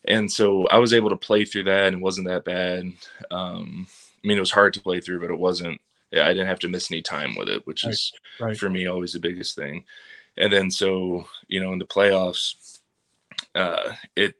and 0.06 0.32
so 0.32 0.68
I 0.68 0.78
was 0.78 0.94
able 0.94 1.10
to 1.10 1.18
play 1.18 1.44
through 1.44 1.66
that 1.66 1.88
and 1.88 1.98
it 1.98 2.02
wasn't 2.02 2.28
that 2.28 2.46
bad. 2.46 2.94
Um, 3.30 3.88
I 4.24 4.28
mean, 4.28 4.38
it 4.38 4.42
was 4.42 4.52
hard 4.52 4.74
to 4.74 4.82
play 4.82 5.00
through, 5.02 5.20
but 5.20 5.32
it 5.32 5.38
wasn't 5.38 5.80
yeah, 6.12 6.26
I 6.26 6.30
didn't 6.30 6.48
have 6.48 6.60
to 6.60 6.70
miss 6.70 6.92
any 6.92 7.02
time 7.02 7.36
with 7.36 7.50
it, 7.50 7.66
which 7.66 7.84
right. 7.84 7.94
is 7.94 8.14
right. 8.40 8.58
for 8.58 8.70
me 8.70 8.88
always 8.88 9.14
the 9.14 9.20
biggest 9.20 9.56
thing. 9.56 9.84
And 10.38 10.52
then 10.52 10.70
so 10.72 11.26
you 11.48 11.60
know 11.60 11.74
in 11.74 11.80
the 11.80 11.86
playoffs, 11.86 12.80
uh, 13.56 13.94
it 14.16 14.36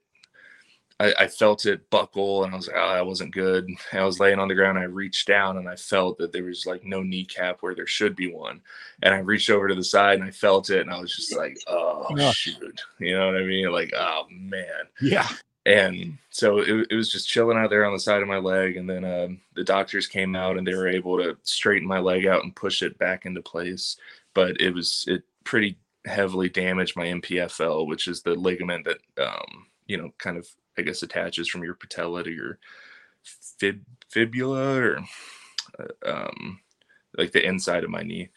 I, 1.00 1.14
I, 1.20 1.28
felt 1.28 1.68
it 1.68 1.88
buckle 1.92 2.44
and 2.44 2.54
I 2.54 2.58
was 2.58 2.68
like, 2.68 2.76
oh, 2.76 2.94
that 2.94 3.06
wasn't 3.06 3.34
good. 3.34 3.66
And 3.66 3.78
I 3.94 4.04
was 4.04 4.20
laying 4.20 4.40
on 4.40 4.48
the 4.48 4.56
ground. 4.56 4.80
I 4.80 4.84
reached 4.84 5.28
down 5.28 5.58
and 5.58 5.70
I 5.70 5.76
felt 5.76 6.18
that 6.18 6.32
there 6.32 6.46
was 6.46 6.66
like 6.66 6.84
no 6.84 7.04
kneecap 7.04 7.58
where 7.60 7.76
there 7.76 7.86
should 7.86 8.16
be 8.16 8.34
one. 8.34 8.62
And 9.04 9.14
I 9.14 9.20
reached 9.20 9.52
over 9.52 9.68
to 9.68 9.76
the 9.76 9.84
side 9.84 10.20
and 10.20 10.28
I 10.28 10.32
felt 10.32 10.72
it 10.72 10.82
and 10.82 10.90
I 10.90 11.00
was 11.00 11.16
just 11.16 11.38
like, 11.38 11.56
oh, 11.68 12.08
oh. 12.10 12.32
shoot. 12.32 12.82
You 13.00 13.16
know 13.16 13.28
what 13.28 13.38
I 13.38 13.44
mean? 13.44 13.72
Like, 13.72 13.94
oh 13.96 14.24
man. 14.32 14.88
Yeah 15.00 15.28
and 15.68 16.18
so 16.30 16.60
it, 16.60 16.88
it, 16.90 16.96
was 16.96 17.12
just 17.12 17.28
chilling 17.28 17.58
out 17.58 17.70
there 17.70 17.86
on 17.86 17.92
the 17.92 18.00
side 18.00 18.22
of 18.22 18.28
my 18.28 18.38
leg 18.38 18.78
and 18.78 18.90
then 18.90 19.04
uh, 19.04 19.28
the 19.54 19.64
doctors 19.64 20.08
came 20.08 20.34
out 20.34 20.58
and 20.58 20.66
they 20.66 20.74
were 20.74 20.88
able 20.88 21.18
to 21.18 21.38
straighten 21.44 21.88
my 21.88 22.00
leg 22.00 22.26
out 22.26 22.44
and 22.44 22.56
push 22.56 22.82
it 22.82 22.98
back 22.98 23.26
into 23.26 23.42
place 23.42 23.98
but 24.34 24.60
it 24.62 24.74
was 24.74 25.04
it 25.08 25.24
pretty 25.44 25.78
heavily 26.06 26.48
damaged 26.48 26.96
my 26.96 27.08
mpfl 27.08 27.86
which 27.86 28.08
is 28.08 28.22
the 28.22 28.34
ligament 28.34 28.86
that 28.86 29.00
um, 29.24 29.68
you 29.88 29.98
know 29.98 30.10
kind 30.18 30.38
of 30.38 30.48
i 30.78 30.82
guess 30.82 31.04
attaches 31.04 31.50
from 31.50 31.64
your 31.64 31.76
patella 31.76 32.24
to 32.24 32.32
your 32.32 32.58
fib- 33.24 33.84
fibula 34.10 34.80
or 34.80 35.00
uh, 35.80 36.10
um, 36.10 36.60
like 37.18 37.32
the 37.32 37.46
inside 37.46 37.84
of 37.84 37.90
my 37.90 38.04
knee. 38.04 38.30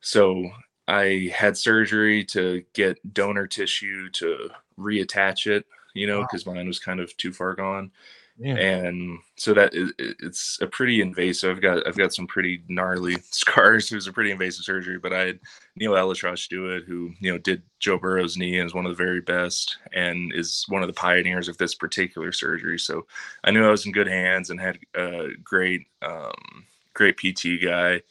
So 0.00 0.48
i 0.86 1.30
had 1.34 1.58
surgery 1.58 2.24
to 2.24 2.64
get 2.72 3.12
donor 3.12 3.46
tissue 3.46 4.08
to 4.08 4.48
reattach 4.78 5.46
it 5.46 5.66
you 5.98 6.06
know, 6.06 6.22
because 6.22 6.46
wow. 6.46 6.54
mine 6.54 6.66
was 6.66 6.78
kind 6.78 7.00
of 7.00 7.16
too 7.16 7.32
far 7.32 7.54
gone. 7.54 7.90
Yeah. 8.38 8.54
And 8.54 9.18
so 9.34 9.52
that 9.54 9.74
it, 9.74 9.92
it's 9.98 10.58
a 10.60 10.66
pretty 10.66 11.00
invasive. 11.00 11.56
I've 11.56 11.62
got 11.62 11.86
I've 11.88 11.96
got 11.96 12.14
some 12.14 12.28
pretty 12.28 12.62
gnarly 12.68 13.16
scars. 13.30 13.90
It 13.90 13.96
was 13.96 14.06
a 14.06 14.12
pretty 14.12 14.30
invasive 14.30 14.64
surgery, 14.64 14.98
but 14.98 15.12
I 15.12 15.18
had 15.26 15.40
Neal 15.74 15.92
ElAttrache 15.92 16.48
do 16.48 16.68
it, 16.70 16.84
who 16.84 17.12
you 17.18 17.32
know 17.32 17.38
did 17.38 17.62
Joe 17.80 17.98
Burrow's 17.98 18.36
knee 18.36 18.60
and 18.60 18.66
is 18.68 18.74
one 18.74 18.86
of 18.86 18.96
the 18.96 19.02
very 19.02 19.20
best, 19.20 19.76
and 19.92 20.32
is 20.32 20.64
one 20.68 20.82
of 20.82 20.88
the 20.88 20.94
pioneers 20.94 21.48
of 21.48 21.58
this 21.58 21.74
particular 21.74 22.30
surgery. 22.30 22.78
So 22.78 23.06
I 23.42 23.50
knew 23.50 23.66
I 23.66 23.70
was 23.70 23.86
in 23.86 23.92
good 23.92 24.08
hands 24.08 24.50
and 24.50 24.60
had 24.60 24.78
a 24.94 25.30
great 25.42 25.88
um, 26.02 26.64
great 26.94 27.16
PT 27.16 27.60
guy, 27.64 28.02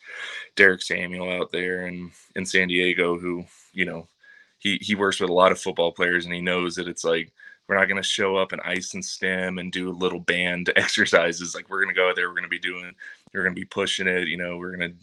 Derek 0.58 0.82
Samuel 0.82 1.32
out 1.32 1.54
there 1.54 1.88
in 1.88 2.12
in 2.36 2.45
San 2.45 2.67
Diego, 2.67 3.17
who 3.17 3.45
you 3.71 3.86
know 3.86 4.10
he 4.60 4.78
he 4.82 4.95
works 4.95 5.21
with 5.21 5.30
a 5.30 5.34
lot 5.34 5.54
of 5.54 5.60
football 5.60 5.93
players 5.93 6.26
and 6.26 6.34
he 6.34 6.41
knows 6.41 6.76
that 6.76 6.88
it's 6.88 7.06
like 7.06 7.32
we're 7.67 7.77
not 7.77 7.86
going 7.86 8.01
to 8.01 8.08
show 8.08 8.38
up 8.38 8.53
in 8.53 8.60
ice 8.62 8.93
and 8.93 9.03
stem 9.03 9.58
and 9.58 9.71
do 9.71 9.91
little 9.91 10.19
band 10.19 10.71
exercises. 10.75 11.53
Like 11.53 11.69
we're 11.69 11.84
going 11.84 11.93
to 11.93 11.99
go 11.99 12.10
out 12.10 12.15
there, 12.15 12.27
we're 12.30 12.36
going 12.36 12.43
to 12.43 12.49
be 12.49 12.60
doing, 12.60 12.93
we're 13.34 13.43
going 13.43 13.56
to 13.56 13.60
be 13.60 13.65
pushing 13.65 14.08
it. 14.08 14.27
You 14.27 14.38
know, 14.38 14.58
we're 14.58 14.75
going 14.75 14.91
to 14.91 14.95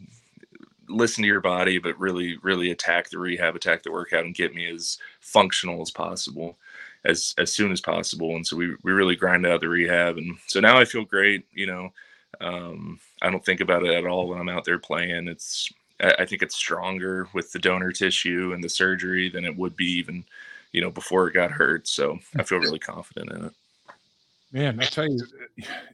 listen 0.88 1.22
to 1.22 1.28
your 1.28 1.40
body, 1.40 1.78
but 1.78 1.98
really, 1.98 2.36
really 2.42 2.70
attack 2.70 3.10
the 3.10 3.18
rehab, 3.18 3.56
attack 3.56 3.82
the 3.82 3.92
workout, 3.92 4.24
and 4.24 4.34
get 4.34 4.54
me 4.54 4.66
as 4.66 4.98
functional 5.20 5.82
as 5.82 5.90
possible, 5.90 6.56
as 7.04 7.34
as 7.38 7.52
soon 7.52 7.72
as 7.72 7.80
possible. 7.80 8.34
And 8.34 8.46
so 8.46 8.56
we 8.56 8.74
we 8.82 8.92
really 8.92 9.16
grind 9.16 9.46
out 9.46 9.60
the 9.60 9.68
rehab, 9.68 10.16
and 10.16 10.36
so 10.46 10.60
now 10.60 10.78
I 10.78 10.84
feel 10.84 11.04
great. 11.04 11.46
You 11.52 11.66
know, 11.66 11.92
um, 12.40 13.00
I 13.22 13.30
don't 13.30 13.44
think 13.44 13.60
about 13.60 13.84
it 13.84 13.94
at 13.94 14.06
all 14.06 14.28
when 14.28 14.38
I'm 14.38 14.48
out 14.48 14.64
there 14.64 14.78
playing. 14.78 15.28
It's 15.28 15.72
I 16.00 16.24
think 16.24 16.42
it's 16.42 16.56
stronger 16.56 17.28
with 17.32 17.52
the 17.52 17.58
donor 17.58 17.92
tissue 17.92 18.52
and 18.52 18.62
the 18.62 18.68
surgery 18.68 19.28
than 19.28 19.44
it 19.44 19.56
would 19.56 19.76
be 19.76 19.86
even 19.92 20.24
you 20.74 20.80
know, 20.80 20.90
before 20.90 21.28
it 21.28 21.32
got 21.34 21.52
hurt. 21.52 21.86
So 21.86 22.18
I 22.36 22.42
feel 22.42 22.58
really 22.58 22.80
confident 22.80 23.32
in 23.32 23.44
it. 23.46 23.52
Man, 24.52 24.80
I 24.80 24.84
tell 24.84 25.08
you, 25.08 25.20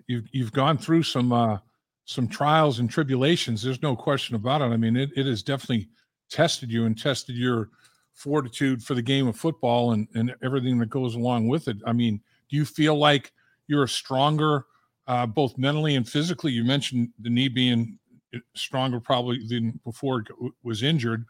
you've 0.07 0.29
you've 0.33 0.53
gone 0.53 0.79
through 0.79 1.03
some 1.03 1.33
uh, 1.33 1.59
some 2.07 2.27
trials 2.27 2.81
and 2.81 2.90
tribulations. 2.90 3.62
There's 3.62 3.83
no 3.83 3.95
question 3.95 4.35
about 4.35 4.62
it. 4.62 4.64
I 4.64 4.77
mean, 4.77 4.97
it, 4.97 5.11
it 5.16 5.27
has 5.27 5.43
definitely 5.43 5.88
tested 6.31 6.71
you 6.73 6.87
and 6.87 6.99
tested 6.99 7.37
your 7.37 7.69
fortitude 8.14 8.83
for 8.83 8.95
the 8.95 9.03
game 9.03 9.29
of 9.29 9.37
football 9.37 9.93
and, 9.93 10.09
and 10.14 10.35
everything 10.43 10.79
that 10.79 10.90
goes 10.90 11.14
along 11.14 11.49
with 11.49 11.69
it. 11.69 11.77
I 11.87 11.93
mean, 11.93 12.21
do 12.49 12.57
you 12.57 12.64
feel 12.64 12.97
like 12.97 13.33
you're 13.66 13.85
a 13.85 13.88
stronger 13.88 14.64
uh, 15.07 15.27
both 15.27 15.57
mentally 15.59 15.95
and 15.95 16.09
physically? 16.09 16.53
You 16.53 16.64
mentioned 16.64 17.11
the 17.21 17.31
knee 17.31 17.49
being 17.49 17.99
uh, 18.35 18.38
stronger 18.55 18.99
probably 18.99 19.47
than 19.47 19.79
before 19.85 20.21
it 20.21 20.53
was 20.62 20.83
injured 20.83 21.27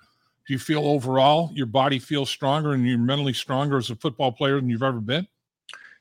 do 0.51 0.55
you 0.55 0.59
feel 0.59 0.85
overall 0.85 1.53
your 1.55 1.67
body 1.67 2.01
feels 2.01 2.29
stronger 2.29 2.73
and 2.73 2.85
you're 2.85 2.99
mentally 2.99 3.33
stronger 3.33 3.77
as 3.77 3.89
a 3.89 3.95
football 3.95 4.33
player 4.33 4.57
than 4.57 4.69
you've 4.69 4.83
ever 4.83 5.01
been? 5.01 5.29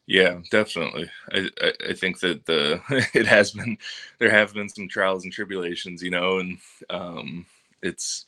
Yeah, 0.07 0.39
definitely. 0.49 1.07
I, 1.31 1.51
I, 1.61 1.73
I 1.89 1.93
think 1.93 2.19
that 2.21 2.47
the 2.47 2.81
it 3.13 3.27
has 3.27 3.51
been 3.51 3.77
there 4.17 4.31
have 4.31 4.55
been 4.55 4.67
some 4.67 4.87
trials 4.87 5.23
and 5.23 5.31
tribulations, 5.31 6.01
you 6.01 6.09
know, 6.09 6.39
and 6.39 6.57
um, 6.89 7.45
it's 7.83 8.25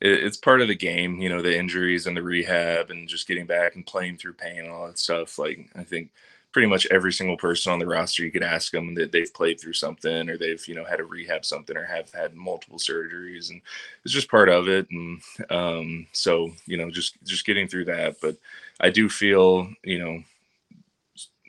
it, 0.00 0.10
it's 0.10 0.36
part 0.36 0.60
of 0.60 0.66
the 0.66 0.74
game, 0.74 1.20
you 1.20 1.28
know, 1.28 1.40
the 1.40 1.56
injuries 1.56 2.08
and 2.08 2.16
the 2.16 2.22
rehab 2.24 2.90
and 2.90 3.08
just 3.08 3.28
getting 3.28 3.46
back 3.46 3.76
and 3.76 3.86
playing 3.86 4.16
through 4.16 4.32
pain 4.32 4.58
and 4.58 4.70
all 4.70 4.88
that 4.88 4.98
stuff. 4.98 5.38
Like 5.38 5.70
I 5.76 5.84
think 5.84 6.10
pretty 6.52 6.66
much 6.66 6.86
every 6.86 7.12
single 7.12 7.36
person 7.36 7.72
on 7.72 7.78
the 7.78 7.86
roster 7.86 8.24
you 8.24 8.32
could 8.32 8.42
ask 8.42 8.72
them 8.72 8.94
that 8.94 9.12
they've 9.12 9.32
played 9.34 9.60
through 9.60 9.72
something 9.72 10.28
or 10.28 10.36
they've 10.36 10.66
you 10.66 10.74
know 10.74 10.84
had 10.84 10.96
to 10.96 11.04
rehab 11.04 11.44
something 11.44 11.76
or 11.76 11.84
have 11.84 12.10
had 12.12 12.34
multiple 12.34 12.78
surgeries 12.78 13.50
and 13.50 13.60
it's 14.04 14.14
just 14.14 14.30
part 14.30 14.48
of 14.48 14.68
it 14.68 14.86
and 14.90 15.20
um, 15.50 16.06
so 16.12 16.50
you 16.66 16.76
know 16.76 16.90
just 16.90 17.16
just 17.24 17.46
getting 17.46 17.68
through 17.68 17.84
that. 17.84 18.16
But 18.20 18.36
i 18.80 18.90
do 18.90 19.08
feel 19.08 19.68
you 19.84 19.98
know 19.98 20.22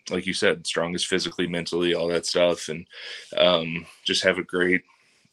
like 0.09 0.25
you 0.25 0.33
said 0.33 0.67
strongest 0.67 1.07
physically 1.07 1.47
mentally 1.47 1.93
all 1.93 2.07
that 2.07 2.25
stuff 2.25 2.69
and 2.69 2.85
um, 3.37 3.85
just 4.03 4.23
have 4.23 4.37
a 4.37 4.43
great 4.43 4.81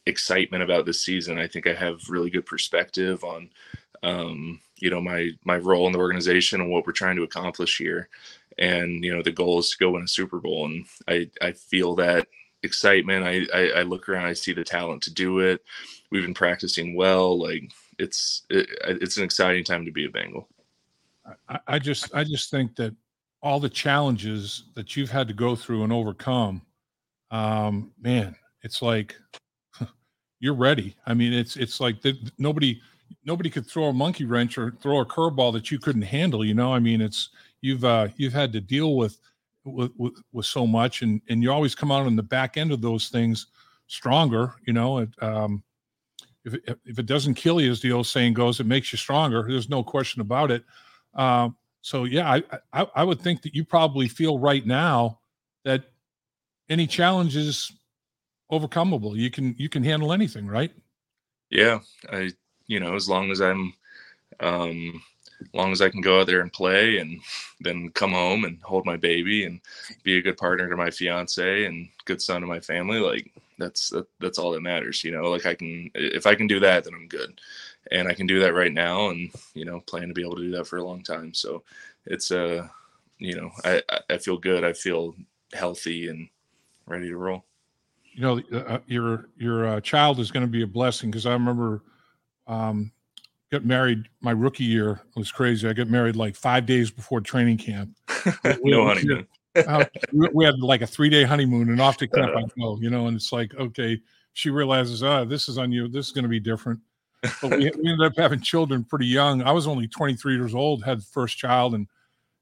excitement 0.05 0.63
about 0.63 0.85
this 0.85 1.03
season. 1.03 1.37
I 1.37 1.47
think 1.47 1.67
i 1.67 1.73
have 1.73 2.09
really 2.09 2.29
good 2.29 2.45
perspective 2.45 3.23
on 3.23 3.49
um, 4.01 4.59
you 4.77 4.89
know 4.89 5.01
my 5.01 5.29
my 5.43 5.57
role 5.57 5.87
in 5.87 5.93
the 5.93 5.99
organization 5.99 6.61
and 6.61 6.71
what 6.71 6.87
we're 6.87 6.93
trying 6.93 7.17
to 7.17 7.23
accomplish 7.23 7.77
here 7.77 8.09
and 8.59 9.03
you 9.03 9.15
know 9.15 9.23
the 9.23 9.31
goal 9.31 9.59
is 9.59 9.71
to 9.71 9.77
go 9.77 9.91
win 9.91 10.03
a 10.03 10.07
super 10.07 10.39
bowl 10.39 10.65
and 10.65 10.85
i 11.07 11.29
i 11.41 11.51
feel 11.51 11.95
that 11.95 12.27
excitement. 12.63 13.23
I, 13.23 13.45
I, 13.57 13.79
I 13.79 13.81
look 13.83 14.07
around 14.09 14.25
i 14.25 14.33
see 14.33 14.53
the 14.53 14.63
talent 14.63 15.01
to 15.03 15.13
do 15.13 15.39
it. 15.39 15.61
We've 16.11 16.23
been 16.23 16.33
practicing 16.33 16.95
well 16.95 17.39
like 17.39 17.71
it's 17.97 18.43
it, 18.49 18.67
it's 18.83 19.17
an 19.17 19.23
exciting 19.23 19.63
time 19.63 19.85
to 19.85 19.91
be 19.91 20.05
a 20.05 20.09
bengal. 20.09 20.47
I, 21.47 21.59
I 21.67 21.79
just 21.79 22.13
i 22.13 22.23
just 22.23 22.51
think 22.51 22.75
that 22.75 22.95
all 23.41 23.59
the 23.59 23.69
challenges 23.69 24.65
that 24.75 24.95
you've 24.95 25.11
had 25.11 25.27
to 25.27 25.33
go 25.33 25.55
through 25.55 25.83
and 25.83 25.93
overcome 25.93 26.61
um 27.31 27.91
man 28.01 28.35
it's 28.63 28.81
like 28.81 29.15
you're 30.39 30.55
ready. 30.55 30.95
I 31.05 31.13
mean 31.13 31.33
it's 31.33 31.55
it's 31.55 31.79
like 31.79 32.01
the, 32.01 32.17
nobody 32.37 32.81
nobody 33.25 33.49
could 33.49 33.67
throw 33.67 33.85
a 33.85 33.93
monkey 33.93 34.25
wrench 34.25 34.57
or 34.57 34.71
throw 34.81 34.99
a 34.99 35.05
curveball 35.05 35.53
that 35.53 35.71
you 35.71 35.79
couldn't 35.79 36.01
handle 36.01 36.43
you 36.43 36.53
know? 36.53 36.73
I 36.73 36.79
mean 36.79 36.99
it's 36.99 37.29
you've 37.61 37.83
uh, 37.85 38.07
you've 38.17 38.33
had 38.33 38.53
to 38.53 38.61
deal 38.61 38.95
with, 38.95 39.19
with 39.63 39.91
with 39.97 40.13
with, 40.31 40.45
so 40.45 40.65
much, 40.67 41.01
and 41.01 41.21
and 41.29 41.43
you 41.43 41.51
always 41.51 41.75
come 41.75 41.91
out 41.91 42.05
on 42.05 42.15
the 42.15 42.23
back 42.23 42.57
end 42.57 42.71
of 42.71 42.81
those 42.81 43.09
things 43.09 43.47
stronger. 43.87 44.55
You 44.65 44.73
know, 44.73 44.99
it, 44.99 45.09
um, 45.21 45.63
if 46.45 46.53
it, 46.53 46.79
if 46.85 46.99
it 46.99 47.05
doesn't 47.05 47.35
kill 47.35 47.59
you, 47.61 47.71
as 47.71 47.81
the 47.81 47.91
old 47.91 48.07
saying 48.07 48.33
goes, 48.33 48.59
it 48.59 48.65
makes 48.65 48.91
you 48.91 48.97
stronger. 48.97 49.45
There's 49.47 49.69
no 49.69 49.83
question 49.83 50.21
about 50.21 50.51
it. 50.51 50.63
Uh, 51.13 51.49
so 51.81 52.03
yeah, 52.05 52.31
I, 52.31 52.43
I 52.73 52.87
I 52.95 53.03
would 53.03 53.21
think 53.21 53.41
that 53.43 53.55
you 53.55 53.63
probably 53.63 54.07
feel 54.07 54.37
right 54.39 54.65
now 54.65 55.19
that 55.63 55.85
any 56.69 56.87
challenge 56.87 57.35
is 57.35 57.71
overcomable. 58.51 59.15
You 59.15 59.29
can 59.29 59.55
you 59.57 59.69
can 59.69 59.83
handle 59.83 60.13
anything, 60.13 60.47
right? 60.47 60.71
Yeah, 61.49 61.79
I 62.11 62.31
you 62.67 62.79
know 62.79 62.95
as 62.95 63.09
long 63.09 63.31
as 63.31 63.41
I'm 63.41 63.73
um 64.39 65.01
long 65.53 65.71
as 65.71 65.81
I 65.81 65.89
can 65.89 66.01
go 66.01 66.19
out 66.19 66.27
there 66.27 66.41
and 66.41 66.51
play 66.51 66.97
and 66.97 67.19
then 67.61 67.89
come 67.89 68.11
home 68.11 68.43
and 68.45 68.61
hold 68.61 68.85
my 68.85 68.97
baby 68.97 69.45
and 69.45 69.59
be 70.03 70.17
a 70.17 70.21
good 70.21 70.37
partner 70.37 70.69
to 70.69 70.75
my 70.75 70.89
fiance 70.89 71.65
and 71.65 71.89
good 72.05 72.21
son 72.21 72.41
to 72.41 72.47
my 72.47 72.59
family, 72.59 72.99
like 72.99 73.31
that's 73.57 73.89
that, 73.89 74.07
that's 74.19 74.37
all 74.37 74.51
that 74.51 74.61
matters, 74.61 75.03
you 75.03 75.11
know. 75.11 75.29
Like 75.29 75.45
I 75.45 75.53
can 75.53 75.91
if 75.93 76.25
I 76.25 76.35
can 76.35 76.47
do 76.47 76.59
that, 76.61 76.83
then 76.83 76.93
I'm 76.93 77.07
good, 77.07 77.39
and 77.91 78.07
I 78.07 78.13
can 78.13 78.27
do 78.27 78.39
that 78.39 78.53
right 78.53 78.71
now, 78.71 79.09
and 79.09 79.29
you 79.53 79.65
know, 79.65 79.81
plan 79.81 80.07
to 80.07 80.13
be 80.13 80.21
able 80.21 80.37
to 80.37 80.43
do 80.43 80.51
that 80.51 80.67
for 80.67 80.77
a 80.77 80.83
long 80.83 81.03
time. 81.03 81.33
So 81.33 81.63
it's 82.05 82.31
a, 82.31 82.59
uh, 82.59 82.67
you 83.19 83.35
know, 83.35 83.51
I 83.63 83.83
I 84.09 84.17
feel 84.17 84.37
good. 84.37 84.63
I 84.63 84.73
feel 84.73 85.15
healthy 85.53 86.07
and 86.07 86.29
ready 86.85 87.09
to 87.09 87.17
roll. 87.17 87.43
You 88.13 88.21
know, 88.21 88.41
uh, 88.51 88.57
uh 88.57 88.79
your 88.87 89.29
your 89.37 89.67
uh, 89.67 89.81
child 89.81 90.19
is 90.19 90.31
going 90.31 90.45
to 90.45 90.51
be 90.51 90.63
a 90.63 90.67
blessing 90.67 91.11
because 91.11 91.25
I 91.25 91.33
remember 91.33 91.83
um, 92.47 92.91
got 93.51 93.65
married 93.65 94.07
my 94.21 94.31
rookie 94.31 94.63
year. 94.63 95.01
It 95.15 95.19
was 95.19 95.31
crazy. 95.31 95.67
I 95.67 95.73
got 95.73 95.87
married 95.87 96.15
like 96.15 96.35
five 96.35 96.65
days 96.65 96.91
before 96.91 97.21
training 97.21 97.57
camp. 97.57 97.91
We, 98.63 98.71
no 98.71 98.85
honeymoon. 98.85 99.27
uh, 99.55 99.85
we 100.33 100.45
had 100.45 100.59
like 100.59 100.81
a 100.81 100.87
three 100.87 101.09
day 101.09 101.23
honeymoon 101.23 101.69
and 101.69 101.81
off 101.81 101.97
to 101.97 102.07
camp 102.15 102.35
I 102.35 102.43
go, 102.59 102.77
you 102.79 102.89
know, 102.89 103.07
and 103.07 103.15
it's 103.15 103.31
like, 103.31 103.53
okay, 103.55 103.99
she 104.33 104.49
realizes, 104.49 105.03
ah, 105.03 105.19
oh, 105.19 105.25
this 105.25 105.49
is 105.49 105.57
on 105.57 105.71
you. 105.71 105.87
This 105.87 106.07
is 106.07 106.11
going 106.11 106.23
to 106.23 106.29
be 106.29 106.39
different. 106.39 106.79
But 107.41 107.51
we, 107.51 107.57
we 107.57 107.91
ended 107.91 108.01
up 108.01 108.13
having 108.17 108.41
children 108.41 108.83
pretty 108.83 109.07
young. 109.07 109.41
I 109.43 109.51
was 109.51 109.67
only 109.67 109.87
23 109.87 110.35
years 110.35 110.53
old, 110.53 110.83
had 110.83 110.99
the 110.99 111.05
first 111.05 111.37
child 111.37 111.73
and 111.73 111.87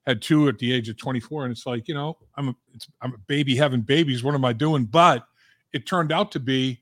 had 0.06 0.22
two 0.22 0.48
at 0.48 0.60
the 0.60 0.72
age 0.72 0.89
of 0.89 0.98
24. 0.98 1.46
And 1.46 1.52
it's 1.52 1.65
like, 1.65 1.88
you 1.88 1.93
know, 1.93 2.17
I'm 2.36 2.50
a, 2.50 2.56
I'm 3.02 3.13
a 3.13 3.17
baby 3.28 3.56
having 3.56 3.82
babies. 3.82 4.24
What 4.24 4.36
am 4.36 4.46
I 4.46 4.54
doing? 4.54 4.86
But 4.86 5.26
it 5.74 5.86
turned 5.86 6.12
out 6.12 6.32
to 6.34 6.39
be 6.39 6.82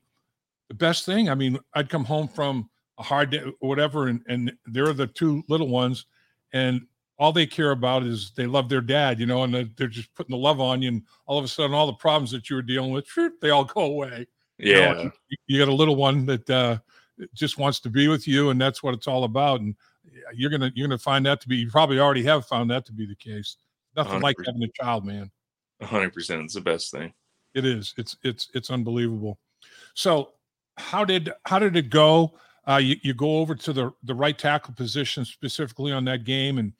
the 0.68 0.74
best 0.74 1.06
thing. 1.06 1.28
I 1.28 1.34
mean, 1.34 1.58
I'd 1.74 1.88
come 1.88 2.04
home 2.04 2.28
from 2.28 2.68
a 2.98 3.02
hard 3.02 3.30
day 3.30 3.42
whatever, 3.60 4.08
and, 4.08 4.22
and 4.28 4.52
they're 4.66 4.92
the 4.92 5.06
two 5.06 5.44
little 5.48 5.68
ones, 5.68 6.06
and 6.52 6.86
all 7.18 7.32
they 7.32 7.46
care 7.46 7.70
about 7.70 8.02
is 8.02 8.32
they 8.36 8.46
love 8.46 8.68
their 8.68 8.80
dad, 8.80 9.18
you 9.18 9.26
know, 9.26 9.44
and 9.44 9.70
they're 9.76 9.88
just 9.88 10.14
putting 10.14 10.32
the 10.32 10.38
love 10.38 10.60
on 10.60 10.82
you, 10.82 10.88
and 10.88 11.02
all 11.26 11.38
of 11.38 11.44
a 11.44 11.48
sudden, 11.48 11.74
all 11.74 11.86
the 11.86 11.94
problems 11.94 12.30
that 12.30 12.50
you 12.50 12.56
were 12.56 12.62
dealing 12.62 12.92
with, 12.92 13.06
they 13.40 13.50
all 13.50 13.64
go 13.64 13.82
away. 13.82 14.26
Yeah, 14.58 14.98
you, 14.98 15.04
know, 15.04 15.10
you 15.46 15.58
got 15.58 15.68
a 15.68 15.74
little 15.74 15.96
one 15.96 16.26
that 16.26 16.48
uh, 16.48 16.78
just 17.34 17.58
wants 17.58 17.80
to 17.80 17.90
be 17.90 18.08
with 18.08 18.26
you, 18.26 18.50
and 18.50 18.60
that's 18.60 18.82
what 18.82 18.94
it's 18.94 19.06
all 19.06 19.24
about. 19.24 19.60
And 19.60 19.74
you're 20.34 20.50
gonna 20.50 20.72
you're 20.74 20.88
gonna 20.88 20.98
find 20.98 21.24
that 21.26 21.40
to 21.42 21.48
be. 21.48 21.56
You 21.56 21.70
probably 21.70 21.98
already 21.98 22.22
have 22.24 22.46
found 22.46 22.70
that 22.70 22.86
to 22.86 22.92
be 22.92 23.06
the 23.06 23.16
case. 23.16 23.56
Nothing 23.96 24.20
100%. 24.20 24.22
like 24.22 24.36
having 24.44 24.62
a 24.62 24.68
child, 24.68 25.04
man. 25.04 25.30
hundred 25.82 26.12
percent. 26.12 26.42
It's 26.42 26.54
the 26.54 26.60
best 26.60 26.90
thing. 26.90 27.12
It 27.54 27.64
is. 27.64 27.94
It's 27.96 28.16
it's 28.22 28.48
it's 28.54 28.70
unbelievable. 28.70 29.38
So, 29.94 30.32
how 30.76 31.04
did 31.04 31.32
how 31.44 31.58
did 31.58 31.76
it 31.76 31.90
go? 31.90 32.38
Uh, 32.68 32.78
you, 32.78 32.96
you 33.02 33.14
go 33.14 33.38
over 33.38 33.54
to 33.54 33.72
the 33.72 33.92
the 34.04 34.14
right 34.14 34.36
tackle 34.36 34.74
position 34.74 35.24
specifically 35.24 35.92
on 35.92 36.04
that 36.04 36.24
game, 36.24 36.58
and 36.58 36.72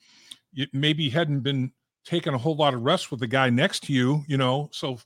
you 0.53 0.67
maybe 0.73 1.09
hadn't 1.09 1.41
been 1.41 1.71
taking 2.05 2.33
a 2.33 2.37
whole 2.37 2.55
lot 2.55 2.73
of 2.73 2.81
rest 2.81 3.11
with 3.11 3.19
the 3.19 3.27
guy 3.27 3.49
next 3.49 3.83
to 3.83 3.93
you, 3.93 4.23
you 4.27 4.37
know. 4.37 4.69
So 4.71 4.97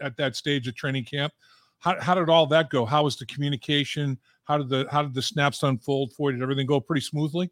at 0.00 0.16
that 0.16 0.36
stage 0.36 0.68
of 0.68 0.74
training 0.74 1.04
camp, 1.04 1.32
how 1.78 2.00
how 2.00 2.14
did 2.14 2.28
all 2.28 2.46
that 2.46 2.70
go? 2.70 2.84
How 2.84 3.04
was 3.04 3.16
the 3.16 3.26
communication? 3.26 4.18
How 4.44 4.58
did 4.58 4.68
the 4.68 4.86
how 4.90 5.02
did 5.02 5.14
the 5.14 5.22
snaps 5.22 5.62
unfold 5.62 6.12
for 6.12 6.30
you? 6.30 6.36
Did 6.36 6.42
everything 6.42 6.66
go 6.66 6.80
pretty 6.80 7.02
smoothly? 7.02 7.50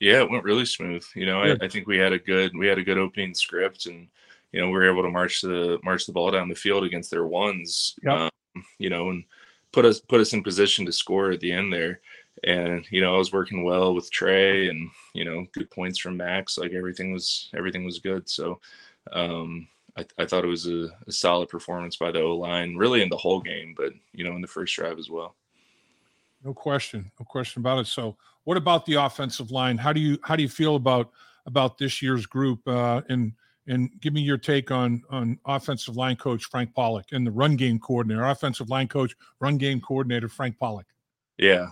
Yeah, 0.00 0.22
it 0.22 0.30
went 0.30 0.44
really 0.44 0.64
smooth. 0.64 1.04
You 1.14 1.26
know, 1.26 1.40
I, 1.42 1.56
I, 1.60 1.68
think 1.68 1.86
we 1.86 1.96
had 1.96 2.12
a 2.12 2.18
good 2.18 2.56
we 2.56 2.66
had 2.66 2.78
a 2.78 2.84
good 2.84 2.98
opening 2.98 3.34
script, 3.34 3.86
and 3.86 4.08
you 4.50 4.60
know 4.60 4.66
we 4.66 4.72
were 4.72 4.90
able 4.90 5.02
to 5.02 5.10
march 5.10 5.40
the 5.40 5.78
march 5.84 6.06
the 6.06 6.12
ball 6.12 6.30
down 6.30 6.48
the 6.48 6.54
field 6.54 6.84
against 6.84 7.10
their 7.10 7.26
ones. 7.26 7.94
Yep. 8.02 8.12
Um, 8.12 8.30
you 8.78 8.90
know, 8.90 9.10
and 9.10 9.24
put 9.72 9.84
us 9.84 10.00
put 10.00 10.20
us 10.20 10.32
in 10.32 10.42
position 10.42 10.84
to 10.86 10.92
score 10.92 11.30
at 11.30 11.40
the 11.40 11.52
end 11.52 11.72
there. 11.72 12.00
And 12.44 12.84
you 12.90 13.00
know, 13.00 13.14
I 13.14 13.18
was 13.18 13.32
working 13.32 13.64
well 13.64 13.94
with 13.94 14.10
Trey, 14.10 14.68
and 14.68 14.90
you 15.14 15.24
know, 15.24 15.46
good 15.52 15.70
points 15.70 15.98
from 15.98 16.16
Max. 16.16 16.58
Like 16.58 16.72
everything 16.72 17.12
was 17.12 17.50
everything 17.54 17.84
was 17.84 17.98
good. 17.98 18.28
So 18.28 18.60
um, 19.12 19.68
I, 19.96 20.04
I 20.18 20.26
thought 20.26 20.44
it 20.44 20.48
was 20.48 20.66
a, 20.66 20.88
a 21.06 21.12
solid 21.12 21.48
performance 21.48 21.96
by 21.96 22.10
the 22.10 22.20
O 22.20 22.36
line, 22.36 22.76
really 22.76 23.02
in 23.02 23.08
the 23.08 23.16
whole 23.16 23.40
game, 23.40 23.74
but 23.76 23.92
you 24.12 24.24
know, 24.24 24.34
in 24.34 24.40
the 24.40 24.46
first 24.46 24.74
drive 24.74 24.98
as 24.98 25.10
well. 25.10 25.36
No 26.44 26.52
question, 26.52 27.10
no 27.20 27.24
question 27.24 27.60
about 27.60 27.78
it. 27.78 27.86
So, 27.86 28.16
what 28.44 28.56
about 28.56 28.84
the 28.86 28.94
offensive 28.94 29.50
line? 29.50 29.78
How 29.78 29.92
do 29.92 30.00
you 30.00 30.18
how 30.24 30.34
do 30.36 30.42
you 30.42 30.48
feel 30.48 30.76
about 30.76 31.10
about 31.46 31.78
this 31.78 32.02
year's 32.02 32.26
group? 32.26 32.66
Uh, 32.66 33.02
and 33.08 33.32
and 33.68 33.90
give 34.00 34.12
me 34.12 34.22
your 34.22 34.38
take 34.38 34.70
on 34.70 35.02
on 35.10 35.38
offensive 35.46 35.96
line 35.96 36.16
coach 36.16 36.46
Frank 36.46 36.74
Pollack 36.74 37.12
and 37.12 37.26
the 37.26 37.30
run 37.30 37.56
game 37.56 37.78
coordinator, 37.78 38.24
offensive 38.24 38.70
line 38.70 38.88
coach, 38.88 39.14
run 39.40 39.58
game 39.58 39.80
coordinator 39.80 40.28
Frank 40.28 40.58
Pollack. 40.58 40.86
Yeah, 41.38 41.68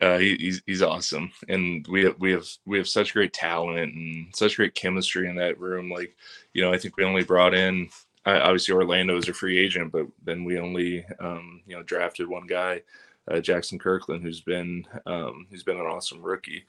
uh, 0.00 0.18
he, 0.18 0.36
he's 0.36 0.62
he's 0.66 0.82
awesome, 0.82 1.32
and 1.48 1.86
we 1.88 2.04
have 2.04 2.16
we 2.18 2.30
have 2.32 2.46
we 2.66 2.78
have 2.78 2.88
such 2.88 3.12
great 3.12 3.32
talent 3.32 3.94
and 3.94 4.34
such 4.34 4.56
great 4.56 4.74
chemistry 4.74 5.28
in 5.28 5.36
that 5.36 5.58
room. 5.58 5.90
Like, 5.90 6.16
you 6.52 6.62
know, 6.62 6.72
I 6.72 6.78
think 6.78 6.96
we 6.96 7.04
only 7.04 7.24
brought 7.24 7.54
in 7.54 7.88
obviously 8.26 8.74
Orlando 8.74 9.16
is 9.16 9.28
a 9.28 9.34
free 9.34 9.58
agent, 9.58 9.92
but 9.92 10.06
then 10.24 10.44
we 10.44 10.58
only 10.58 11.04
um, 11.18 11.62
you 11.66 11.76
know 11.76 11.82
drafted 11.82 12.28
one 12.28 12.46
guy 12.46 12.82
uh, 13.30 13.36
Jaxson 13.36 13.78
Kirkland, 13.78 14.22
who's 14.22 14.40
been 14.40 14.84
um, 15.06 15.46
who's 15.50 15.62
been 15.62 15.78
an 15.78 15.86
awesome 15.86 16.22
rookie. 16.22 16.64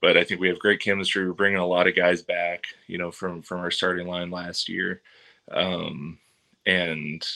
But 0.00 0.16
I 0.16 0.24
think 0.24 0.40
we 0.40 0.48
have 0.48 0.58
great 0.58 0.80
chemistry. 0.80 1.26
We're 1.26 1.34
bringing 1.34 1.58
a 1.58 1.66
lot 1.66 1.88
of 1.88 1.96
guys 1.96 2.22
back, 2.22 2.64
you 2.86 2.98
know, 2.98 3.10
from 3.10 3.42
from 3.42 3.60
our 3.60 3.70
starting 3.70 4.06
line 4.06 4.30
last 4.30 4.68
year, 4.68 5.02
um, 5.50 6.18
and 6.66 7.26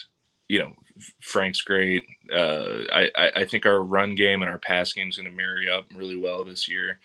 you 0.49 0.59
know 0.59 0.73
Frank's 1.21 1.61
great. 1.61 2.05
Uh, 2.33 2.81
I 2.93 3.11
I 3.37 3.45
think 3.45 3.67
our 3.67 3.83
run 3.83 4.15
game 4.15 4.43
and 4.43 4.51
our 4.51 4.59
pass 4.59 4.93
game 4.93 5.09
is 5.09 5.17
going 5.17 5.31
to 5.31 5.37
marry 5.37 5.71
up 5.71 5.85
really 5.95 6.17
well 6.17 6.45
this 6.45 6.69
year. 6.69 6.99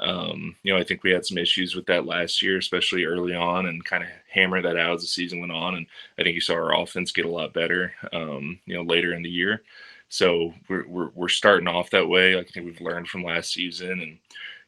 Um, 0.00 0.54
you 0.62 0.72
know, 0.72 0.78
I 0.78 0.84
think 0.84 1.02
we 1.02 1.10
had 1.10 1.26
some 1.26 1.38
issues 1.38 1.74
with 1.74 1.86
that 1.86 2.06
last 2.06 2.42
year, 2.42 2.58
especially 2.58 3.04
early 3.04 3.34
on, 3.34 3.66
and 3.66 3.84
kind 3.84 4.04
of 4.04 4.08
hammered 4.30 4.64
that 4.64 4.76
out 4.76 4.96
as 4.96 5.00
the 5.00 5.06
season 5.08 5.40
went 5.40 5.52
on. 5.52 5.74
And 5.74 5.86
I 6.18 6.22
think 6.22 6.34
you 6.34 6.40
saw 6.40 6.54
our 6.54 6.80
offense 6.80 7.10
get 7.10 7.24
a 7.24 7.30
lot 7.30 7.52
better, 7.52 7.92
um, 8.12 8.60
you 8.66 8.74
know, 8.74 8.82
later 8.82 9.14
in 9.14 9.22
the 9.22 9.30
year. 9.30 9.62
So 10.08 10.54
we're, 10.68 10.86
we're, 10.86 11.10
we're 11.14 11.28
starting 11.28 11.68
off 11.68 11.90
that 11.90 12.08
way. 12.08 12.38
I 12.38 12.44
think 12.44 12.66
we've 12.66 12.80
learned 12.80 13.08
from 13.08 13.24
last 13.24 13.52
season, 13.52 14.00
and 14.00 14.18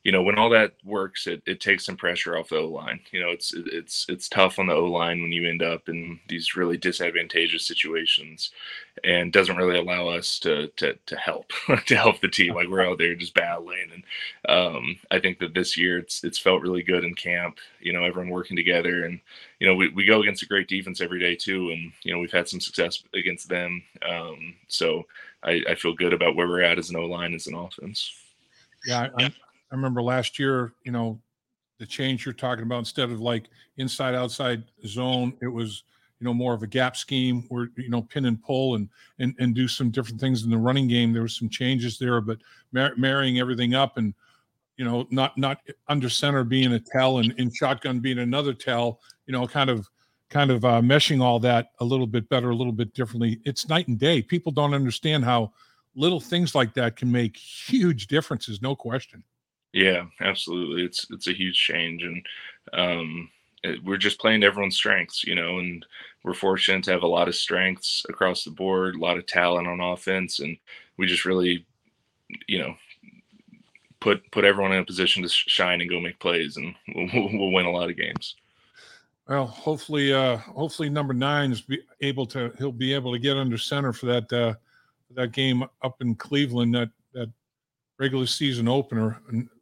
you 0.03 0.13
know 0.13 0.23
when 0.23 0.39
all 0.39 0.49
that 0.51 0.73
works, 0.83 1.27
it, 1.27 1.43
it 1.47 1.61
takes 1.61 1.85
some 1.85 1.97
pressure 1.97 2.37
off 2.37 2.49
the 2.49 2.57
O 2.57 2.69
line. 2.69 3.01
You 3.13 3.21
know, 3.21 3.29
it's 3.29 3.53
it's 3.55 4.07
it's 4.09 4.29
tough 4.31 4.59
on 4.59 4.67
the 4.67 4.75
O 4.75 4.87
line 4.87 5.21
when 5.21 5.31
you 5.31 5.47
end 5.47 5.63
up 5.63 5.91
in 5.91 6.19
these 6.27 6.57
really 6.57 6.79
disadvantageous 6.79 7.67
situations, 7.67 8.51
and 9.05 9.31
doesn't 9.31 9.59
really 9.59 9.79
allow 9.79 10.09
us 10.09 10.39
to 10.41 10.69
to 10.77 10.95
to 11.05 11.17
help 11.17 11.53
to 11.87 11.97
help 11.97 12.21
the 12.21 12.29
team. 12.29 12.55
Like 12.55 12.69
we're 12.69 12.87
out 12.87 12.97
there 12.97 13.15
just 13.15 13.35
battling, 13.35 13.91
and 13.93 14.05
um, 14.49 14.97
I 15.11 15.19
think 15.19 15.39
that 15.41 15.53
this 15.53 15.77
year 15.77 15.99
it's 15.99 16.25
it's 16.25 16.39
felt 16.39 16.63
really 16.63 16.83
good 16.83 17.05
in 17.05 17.15
camp. 17.15 17.59
You 17.81 17.93
know, 17.93 18.05
everyone 18.05 18.31
working 18.31 18.57
together, 18.57 19.05
and 19.05 19.21
you 19.59 19.67
know 19.67 19.75
we, 19.75 19.89
we 19.89 20.07
go 20.07 20.23
against 20.23 20.43
a 20.43 20.47
great 20.47 20.69
defense 20.69 21.03
every 21.03 21.21
day 21.21 21.37
too, 21.37 21.71
and 21.71 21.93
you 22.05 22.15
know 22.15 22.21
we've 22.21 22.33
had 22.33 22.49
some 22.49 22.61
success 22.61 23.03
against 23.13 23.51
them. 23.51 23.83
Um, 24.09 24.55
so 24.69 25.05
I, 25.43 25.63
I 25.69 25.75
feel 25.75 25.93
good 25.93 26.15
about 26.15 26.37
where 26.37 26.49
we're 26.49 26.63
at 26.63 26.79
as 26.79 26.89
an 26.89 26.97
O 26.97 27.05
line 27.05 27.35
as 27.35 27.47
an 27.47 27.55
offense. 27.55 28.15
Yeah, 28.87 29.09
I, 29.19 29.31
I 29.71 29.75
remember 29.75 30.03
last 30.03 30.39
year. 30.39 30.73
You 30.85 30.93
know, 30.93 31.21
the 31.79 31.87
change 31.87 32.25
you're 32.25 32.35
talking 32.35 32.65
about 32.65 32.79
instead 32.79 33.11
of 33.11 33.21
like 33.21 33.47
inside 33.77 34.15
outside 34.15 34.65
zone, 34.87 35.35
it 35.41 35.49
was 35.49 35.85
you 36.21 36.25
know 36.25 36.35
more 36.35 36.53
of 36.55 36.63
a 36.63 36.67
gap 36.67 36.97
scheme 36.97 37.45
where 37.49 37.69
you 37.77 37.89
know 37.89 38.03
pin 38.03 38.27
and 38.27 38.43
pull 38.43 38.75
and 38.75 38.89
and 39.19 39.35
and 39.39 39.55
do 39.55 39.67
some 39.67 39.91
different 39.91 40.21
things 40.21 40.45
in 40.45 40.51
the 40.51 40.59
running 40.59 40.89
game. 40.89 41.13
There 41.13 41.23
was 41.23 41.37
some 41.37 41.49
changes 41.49 41.99
there, 41.99 42.21
but 42.21 42.39
mar- 42.73 42.95
marrying 42.97 43.39
everything 43.39 43.75
up 43.75 43.97
and 43.97 44.15
you 44.77 44.85
know 44.85 45.07
not 45.11 45.37
not 45.39 45.61
under 45.89 46.09
center 46.09 46.45
being 46.45 46.73
a 46.73 46.81
tell 46.81 47.19
and 47.19 47.33
in 47.39 47.51
shotgun 47.53 48.01
being 48.01 48.19
another 48.19 48.53
tell. 48.53 49.01
You 49.27 49.33
know, 49.33 49.47
kind 49.47 49.71
of 49.71 49.89
kind 50.29 50.51
of 50.51 50.65
uh, 50.65 50.81
meshing 50.81 51.21
all 51.21 51.41
that 51.41 51.73
a 51.81 51.85
little 51.85 52.07
bit 52.07 52.29
better, 52.29 52.51
a 52.51 52.55
little 52.55 52.73
bit 52.73 52.95
differently. 52.95 53.41
It's 53.45 53.69
night 53.69 53.89
and 53.89 53.99
day. 53.99 54.23
People 54.23 54.53
don't 54.53 54.75
understand 54.75 55.25
how 55.25 55.53
little 55.97 56.21
things 56.21 56.55
like 56.55 56.73
that 56.75 56.97
can 56.97 57.11
make 57.11 57.37
huge 57.37 58.07
differences. 58.07 58.63
No 58.63 58.77
question. 58.77 59.25
Yeah, 59.73 60.05
absolutely. 60.21 60.85
It's 60.85 61.07
it's 61.11 61.29
a 61.29 61.33
huge 61.33 61.57
change, 61.57 62.03
and 62.03 62.27
um, 62.73 63.31
it, 63.63 63.83
we're 63.85 63.97
just 63.97 64.19
playing 64.19 64.41
to 64.41 64.47
everyone's 64.47 64.77
strengths, 64.77 65.25
you 65.25 65.35
know. 65.35 65.59
And 65.59 65.85
we're 66.25 66.35
fortunate 66.35 66.85
to 66.85 66.93
have 66.93 67.03
a 67.03 67.09
lot 67.09 67.29
of 67.29 67.37
strengths 67.37 68.05
across 68.09 68.45
the 68.45 68.51
board, 68.51 68.97
a 68.97 68.99
lot 68.99 69.17
of 69.17 69.27
talent 69.27 69.69
on 69.69 69.81
offense, 69.81 70.41
and 70.41 70.57
we 70.97 71.07
just 71.07 71.25
really, 71.25 71.65
you 72.49 72.59
know, 72.59 72.75
put 74.01 74.29
put 74.33 74.45
everyone 74.45 74.73
in 74.73 74.83
a 74.83 74.85
position 74.85 75.23
to 75.23 75.29
shine 75.29 75.81
and 75.81 75.91
go 75.91 76.01
make 76.01 76.19
plays, 76.19 76.57
and 76.57 76.75
we'll, 76.95 77.31
we'll 77.33 77.53
win 77.53 77.67
a 77.67 77.73
lot 77.73 77.91
of 77.91 77.97
games. 77.97 78.35
Well, 79.29 79.47
hopefully, 79.47 80.13
uh, 80.13 80.39
hopefully 80.39 80.91
number 80.91 81.15
nine 81.15 81.53
is 81.53 81.61
be 81.61 81.79
able 82.01 82.27
to. 82.27 82.53
He'll 82.59 82.73
be 82.73 82.93
able 82.93 83.13
to 83.13 83.19
get 83.21 83.37
under 83.37 83.57
center 83.57 83.93
for 83.93 84.07
that 84.07 84.33
uh, 84.33 84.55
that 85.15 85.31
game 85.31 85.63
up 85.85 86.03
in 86.03 86.17
Cleveland. 86.17 86.75
That 86.75 86.91
that 87.13 87.31
regular 87.99 88.27
season 88.27 88.67
opener. 88.67 89.21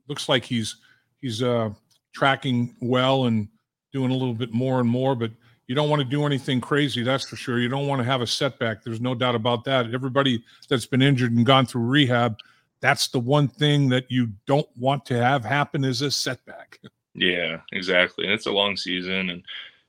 Looks 0.08 0.28
like 0.28 0.44
he's 0.44 0.76
he's 1.20 1.42
uh, 1.42 1.70
tracking 2.12 2.74
well 2.80 3.24
and 3.24 3.48
doing 3.92 4.10
a 4.10 4.14
little 4.14 4.34
bit 4.34 4.52
more 4.52 4.80
and 4.80 4.88
more. 4.88 5.14
But 5.14 5.32
you 5.66 5.74
don't 5.74 5.90
want 5.90 6.00
to 6.00 6.08
do 6.08 6.24
anything 6.24 6.60
crazy, 6.60 7.02
that's 7.02 7.28
for 7.28 7.36
sure. 7.36 7.58
You 7.60 7.68
don't 7.68 7.86
want 7.86 8.00
to 8.00 8.04
have 8.04 8.22
a 8.22 8.26
setback. 8.26 8.82
There's 8.82 9.00
no 9.00 9.14
doubt 9.14 9.34
about 9.34 9.64
that. 9.64 9.92
Everybody 9.92 10.42
that's 10.68 10.86
been 10.86 11.02
injured 11.02 11.32
and 11.32 11.44
gone 11.44 11.66
through 11.66 11.82
rehab, 11.82 12.38
that's 12.80 13.08
the 13.08 13.20
one 13.20 13.48
thing 13.48 13.88
that 13.90 14.10
you 14.10 14.30
don't 14.46 14.68
want 14.76 15.04
to 15.06 15.22
have 15.22 15.44
happen 15.44 15.84
is 15.84 16.02
a 16.02 16.10
setback. 16.10 16.80
Yeah, 17.14 17.62
exactly. 17.72 18.26
And 18.26 18.32
it's 18.32 18.46
a 18.46 18.52
long 18.52 18.76
season 18.76 19.30
and 19.30 19.42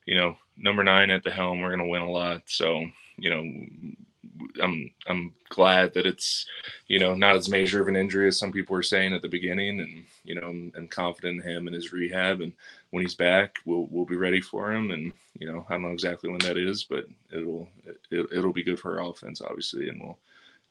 you 0.10 0.16
know, 0.16 0.36
number 0.58 0.84
9 0.84 1.12
at 1.12 1.24
the 1.24 1.30
helm, 1.30 1.62
we're 1.62 1.70
going 1.70 1.86
to 1.86 1.86
win 1.86 2.02
a 2.02 2.10
lot. 2.10 2.42
So, 2.48 2.84
you 3.18 3.30
know, 3.30 3.44
I'm 4.62 4.92
I'm 5.08 5.34
glad 5.50 5.94
that 5.94 6.06
it's 6.06 6.46
you 6.88 7.00
know 7.00 7.14
not 7.14 7.36
as 7.36 7.50
major 7.50 7.82
of 7.82 7.88
an 7.88 7.96
injury 7.96 8.28
as 8.28 8.38
some 8.38 8.52
people 8.52 8.76
were 8.76 8.84
saying 8.84 9.14
at 9.14 9.22
the 9.22 9.28
beginning, 9.28 9.80
and 9.80 10.04
you 10.24 10.36
know 10.36 10.48
I'm, 10.76 10.88
confident 10.88 11.44
in 11.44 11.50
him 11.50 11.68
and 11.68 11.76
his 11.76 11.92
rehab, 11.92 12.42
and 12.42 12.54
when 12.92 13.04
he's 13.04 13.16
back, 13.16 13.58
we'll 13.66 13.88
we'll 13.90 14.06
be 14.06 14.16
ready 14.16 14.42
for 14.42 14.72
him, 14.72 14.92
and 14.92 15.12
you 15.40 15.52
know 15.52 15.66
I 15.70 15.74
don't 15.74 15.84
know 15.84 15.90
exactly 15.90 16.30
when 16.30 16.40
that 16.40 16.58
is, 16.58 16.84
but 16.84 17.06
it'll 17.32 17.68
it, 18.12 18.28
it'll 18.32 18.54
be 18.54 18.64
good 18.64 18.80
for 18.80 19.00
our 19.00 19.10
offense, 19.10 19.42
obviously, 19.42 19.90
and 19.90 20.02
we'll 20.02 20.18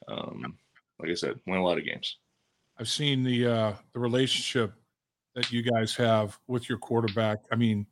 um, 0.07 0.57
like 0.99 1.09
I 1.09 1.15
said, 1.15 1.39
win 1.45 1.59
a 1.59 1.63
lot 1.63 1.77
of 1.77 1.85
games. 1.85 2.17
I've 2.77 2.89
seen 2.89 3.23
the 3.23 3.47
uh, 3.47 3.73
the 3.93 3.99
relationship 3.99 4.73
that 5.35 5.51
you 5.51 5.61
guys 5.61 5.95
have 5.95 6.39
with 6.47 6.69
your 6.69 6.77
quarterback. 6.77 7.39
I 7.51 7.55
mean, 7.55 7.85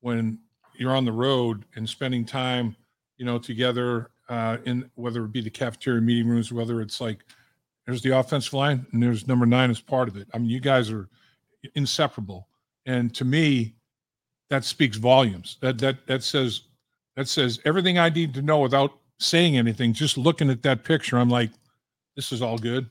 when 0.00 0.38
you're 0.76 0.96
on 0.96 1.04
the 1.04 1.12
road 1.12 1.64
and 1.76 1.88
spending 1.88 2.24
time, 2.24 2.74
you 3.18 3.24
know, 3.24 3.38
together 3.38 4.10
uh, 4.30 4.58
in 4.64 4.88
whether 4.94 5.24
it 5.24 5.32
be 5.32 5.42
the 5.42 5.50
cafeteria 5.50 6.00
meeting 6.00 6.28
rooms, 6.28 6.52
whether 6.52 6.80
it's 6.80 7.00
like 7.00 7.24
there's 7.84 8.00
the 8.00 8.16
offensive 8.16 8.54
line 8.54 8.86
and 8.92 9.02
there's 9.02 9.26
number 9.26 9.44
nine 9.44 9.70
as 9.70 9.80
part 9.80 10.08
of 10.08 10.16
it. 10.16 10.28
I 10.32 10.38
mean, 10.38 10.48
you 10.48 10.60
guys 10.60 10.90
are 10.90 11.08
inseparable, 11.74 12.48
and 12.86 13.12
to 13.16 13.24
me, 13.24 13.74
that 14.48 14.64
speaks 14.64 14.96
volumes. 14.96 15.58
That 15.60 15.78
that 15.78 16.06
that 16.06 16.22
says 16.22 16.62
that 17.16 17.28
says 17.28 17.58
everything 17.64 17.98
I 17.98 18.08
need 18.08 18.32
to 18.34 18.42
know 18.42 18.60
without 18.60 18.92
saying 19.18 19.58
anything. 19.58 19.92
Just 19.92 20.16
looking 20.16 20.48
at 20.48 20.62
that 20.62 20.84
picture, 20.84 21.18
I'm 21.18 21.28
like, 21.28 21.50
this 22.14 22.32
is 22.32 22.40
all 22.40 22.56
good. 22.56 22.88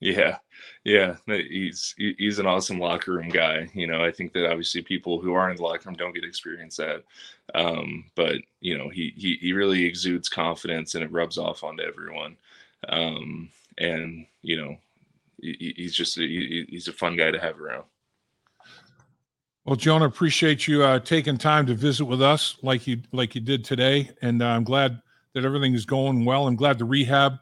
Yeah, 0.00 0.38
yeah, 0.82 1.16
he's 1.26 1.94
he's 1.98 2.38
an 2.38 2.46
awesome 2.46 2.78
locker 2.78 3.12
room 3.12 3.28
guy. 3.28 3.68
You 3.74 3.86
know, 3.86 4.02
I 4.02 4.10
think 4.10 4.32
that 4.32 4.50
obviously 4.50 4.80
people 4.80 5.20
who 5.20 5.34
aren't 5.34 5.52
in 5.52 5.56
the 5.58 5.62
locker 5.62 5.88
room 5.88 5.94
don't 5.94 6.14
get 6.14 6.24
experience 6.24 6.76
that, 6.76 7.04
um, 7.54 8.04
but 8.16 8.36
you 8.60 8.78
know, 8.78 8.88
he, 8.88 9.12
he 9.16 9.36
he 9.40 9.52
really 9.52 9.84
exudes 9.84 10.30
confidence 10.30 10.94
and 10.94 11.04
it 11.04 11.12
rubs 11.12 11.36
off 11.36 11.62
onto 11.62 11.82
everyone. 11.82 12.38
Um, 12.88 13.50
and 13.76 14.24
you 14.40 14.56
know, 14.56 14.76
he, 15.38 15.74
he's 15.76 15.94
just 15.94 16.16
a, 16.16 16.22
he, 16.22 16.64
he's 16.70 16.88
a 16.88 16.94
fun 16.94 17.14
guy 17.14 17.30
to 17.30 17.38
have 17.38 17.60
around. 17.60 17.84
Well, 19.66 19.76
Jonah, 19.76 20.06
appreciate 20.06 20.66
you 20.66 20.82
uh, 20.82 21.00
taking 21.00 21.36
time 21.36 21.66
to 21.66 21.74
visit 21.74 22.06
with 22.06 22.22
us 22.22 22.56
like 22.62 22.86
you 22.86 23.02
like 23.12 23.34
you 23.34 23.42
did 23.42 23.66
today, 23.66 24.10
and 24.22 24.42
uh, 24.42 24.46
I'm 24.46 24.64
glad 24.64 25.02
that 25.34 25.44
everything 25.44 25.74
is 25.74 25.84
going 25.84 26.24
well. 26.24 26.46
I'm 26.46 26.56
glad 26.56 26.78
the 26.78 26.86
rehab 26.86 27.38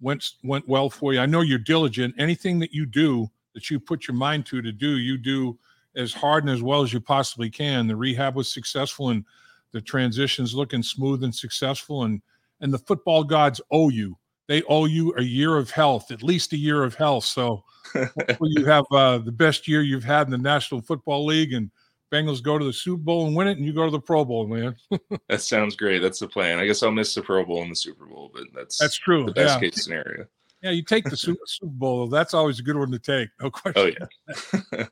went 0.00 0.32
went 0.42 0.68
well 0.68 0.90
for 0.90 1.12
you. 1.12 1.20
I 1.20 1.26
know 1.26 1.40
you're 1.40 1.58
diligent. 1.58 2.14
Anything 2.18 2.58
that 2.60 2.72
you 2.72 2.86
do 2.86 3.30
that 3.54 3.70
you 3.70 3.80
put 3.80 4.06
your 4.06 4.16
mind 4.16 4.46
to 4.46 4.62
to 4.62 4.72
do, 4.72 4.98
you 4.98 5.18
do 5.18 5.58
as 5.96 6.12
hard 6.12 6.44
and 6.44 6.52
as 6.52 6.62
well 6.62 6.82
as 6.82 6.92
you 6.92 7.00
possibly 7.00 7.50
can. 7.50 7.86
The 7.86 7.96
rehab 7.96 8.36
was 8.36 8.52
successful 8.52 9.10
and 9.10 9.24
the 9.72 9.80
transitions 9.80 10.54
looking 10.54 10.82
smooth 10.82 11.24
and 11.24 11.34
successful 11.34 12.04
and 12.04 12.22
and 12.60 12.72
the 12.72 12.78
football 12.78 13.24
gods 13.24 13.60
owe 13.70 13.88
you. 13.88 14.16
They 14.46 14.62
owe 14.62 14.86
you 14.86 15.14
a 15.16 15.22
year 15.22 15.56
of 15.56 15.70
health, 15.70 16.10
at 16.10 16.22
least 16.22 16.52
a 16.52 16.56
year 16.56 16.82
of 16.82 16.94
health. 16.94 17.24
So 17.24 17.64
you 18.40 18.64
have 18.64 18.84
uh, 18.90 19.18
the 19.18 19.32
best 19.32 19.68
year 19.68 19.82
you've 19.82 20.04
had 20.04 20.26
in 20.26 20.30
the 20.30 20.38
National 20.38 20.80
Football 20.80 21.26
League 21.26 21.52
and 21.52 21.70
Bengals 22.12 22.42
go 22.42 22.58
to 22.58 22.64
the 22.64 22.72
Super 22.72 23.02
Bowl 23.02 23.26
and 23.26 23.36
win 23.36 23.48
it, 23.48 23.58
and 23.58 23.66
you 23.66 23.72
go 23.72 23.84
to 23.84 23.90
the 23.90 24.00
Pro 24.00 24.24
Bowl, 24.24 24.46
man. 24.46 24.76
that 25.28 25.42
sounds 25.42 25.76
great. 25.76 26.00
That's 26.00 26.18
the 26.18 26.28
plan. 26.28 26.58
I 26.58 26.66
guess 26.66 26.82
I'll 26.82 26.90
miss 26.90 27.14
the 27.14 27.22
Pro 27.22 27.44
Bowl 27.44 27.62
and 27.62 27.70
the 27.70 27.76
Super 27.76 28.06
Bowl, 28.06 28.30
but 28.34 28.44
that's 28.54 28.78
that's 28.78 28.96
true. 28.96 29.26
The 29.26 29.32
best 29.32 29.54
yeah. 29.54 29.70
case 29.70 29.84
scenario. 29.84 30.26
Yeah, 30.62 30.70
you 30.70 30.82
take 30.82 31.04
the 31.04 31.16
Super, 31.16 31.40
Bowl. 31.62 32.06
That's 32.08 32.34
always 32.34 32.58
a 32.58 32.62
good 32.62 32.76
one 32.76 32.90
to 32.90 32.98
take. 32.98 33.28
No 33.40 33.50
question. 33.50 33.96
Oh 34.00 34.36
yeah. 34.74 34.86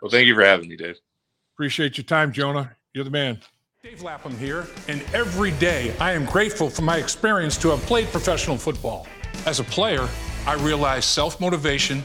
well, 0.00 0.10
thank 0.10 0.26
you 0.26 0.34
for 0.34 0.44
having 0.44 0.68
me, 0.68 0.76
Dave. 0.76 0.96
Appreciate 1.54 1.96
your 1.98 2.04
time, 2.04 2.32
Jonah. 2.32 2.76
You're 2.94 3.04
the 3.04 3.10
man. 3.10 3.40
Dave 3.82 4.02
Lapham 4.02 4.36
here, 4.38 4.68
and 4.86 5.02
every 5.12 5.50
day 5.52 5.92
I 5.98 6.12
am 6.12 6.24
grateful 6.26 6.70
for 6.70 6.82
my 6.82 6.98
experience 6.98 7.56
to 7.58 7.68
have 7.70 7.80
played 7.80 8.06
professional 8.12 8.56
football. 8.56 9.08
As 9.44 9.58
a 9.58 9.64
player, 9.64 10.08
I 10.46 10.54
realized 10.54 11.06
self 11.06 11.40
motivation 11.40 12.04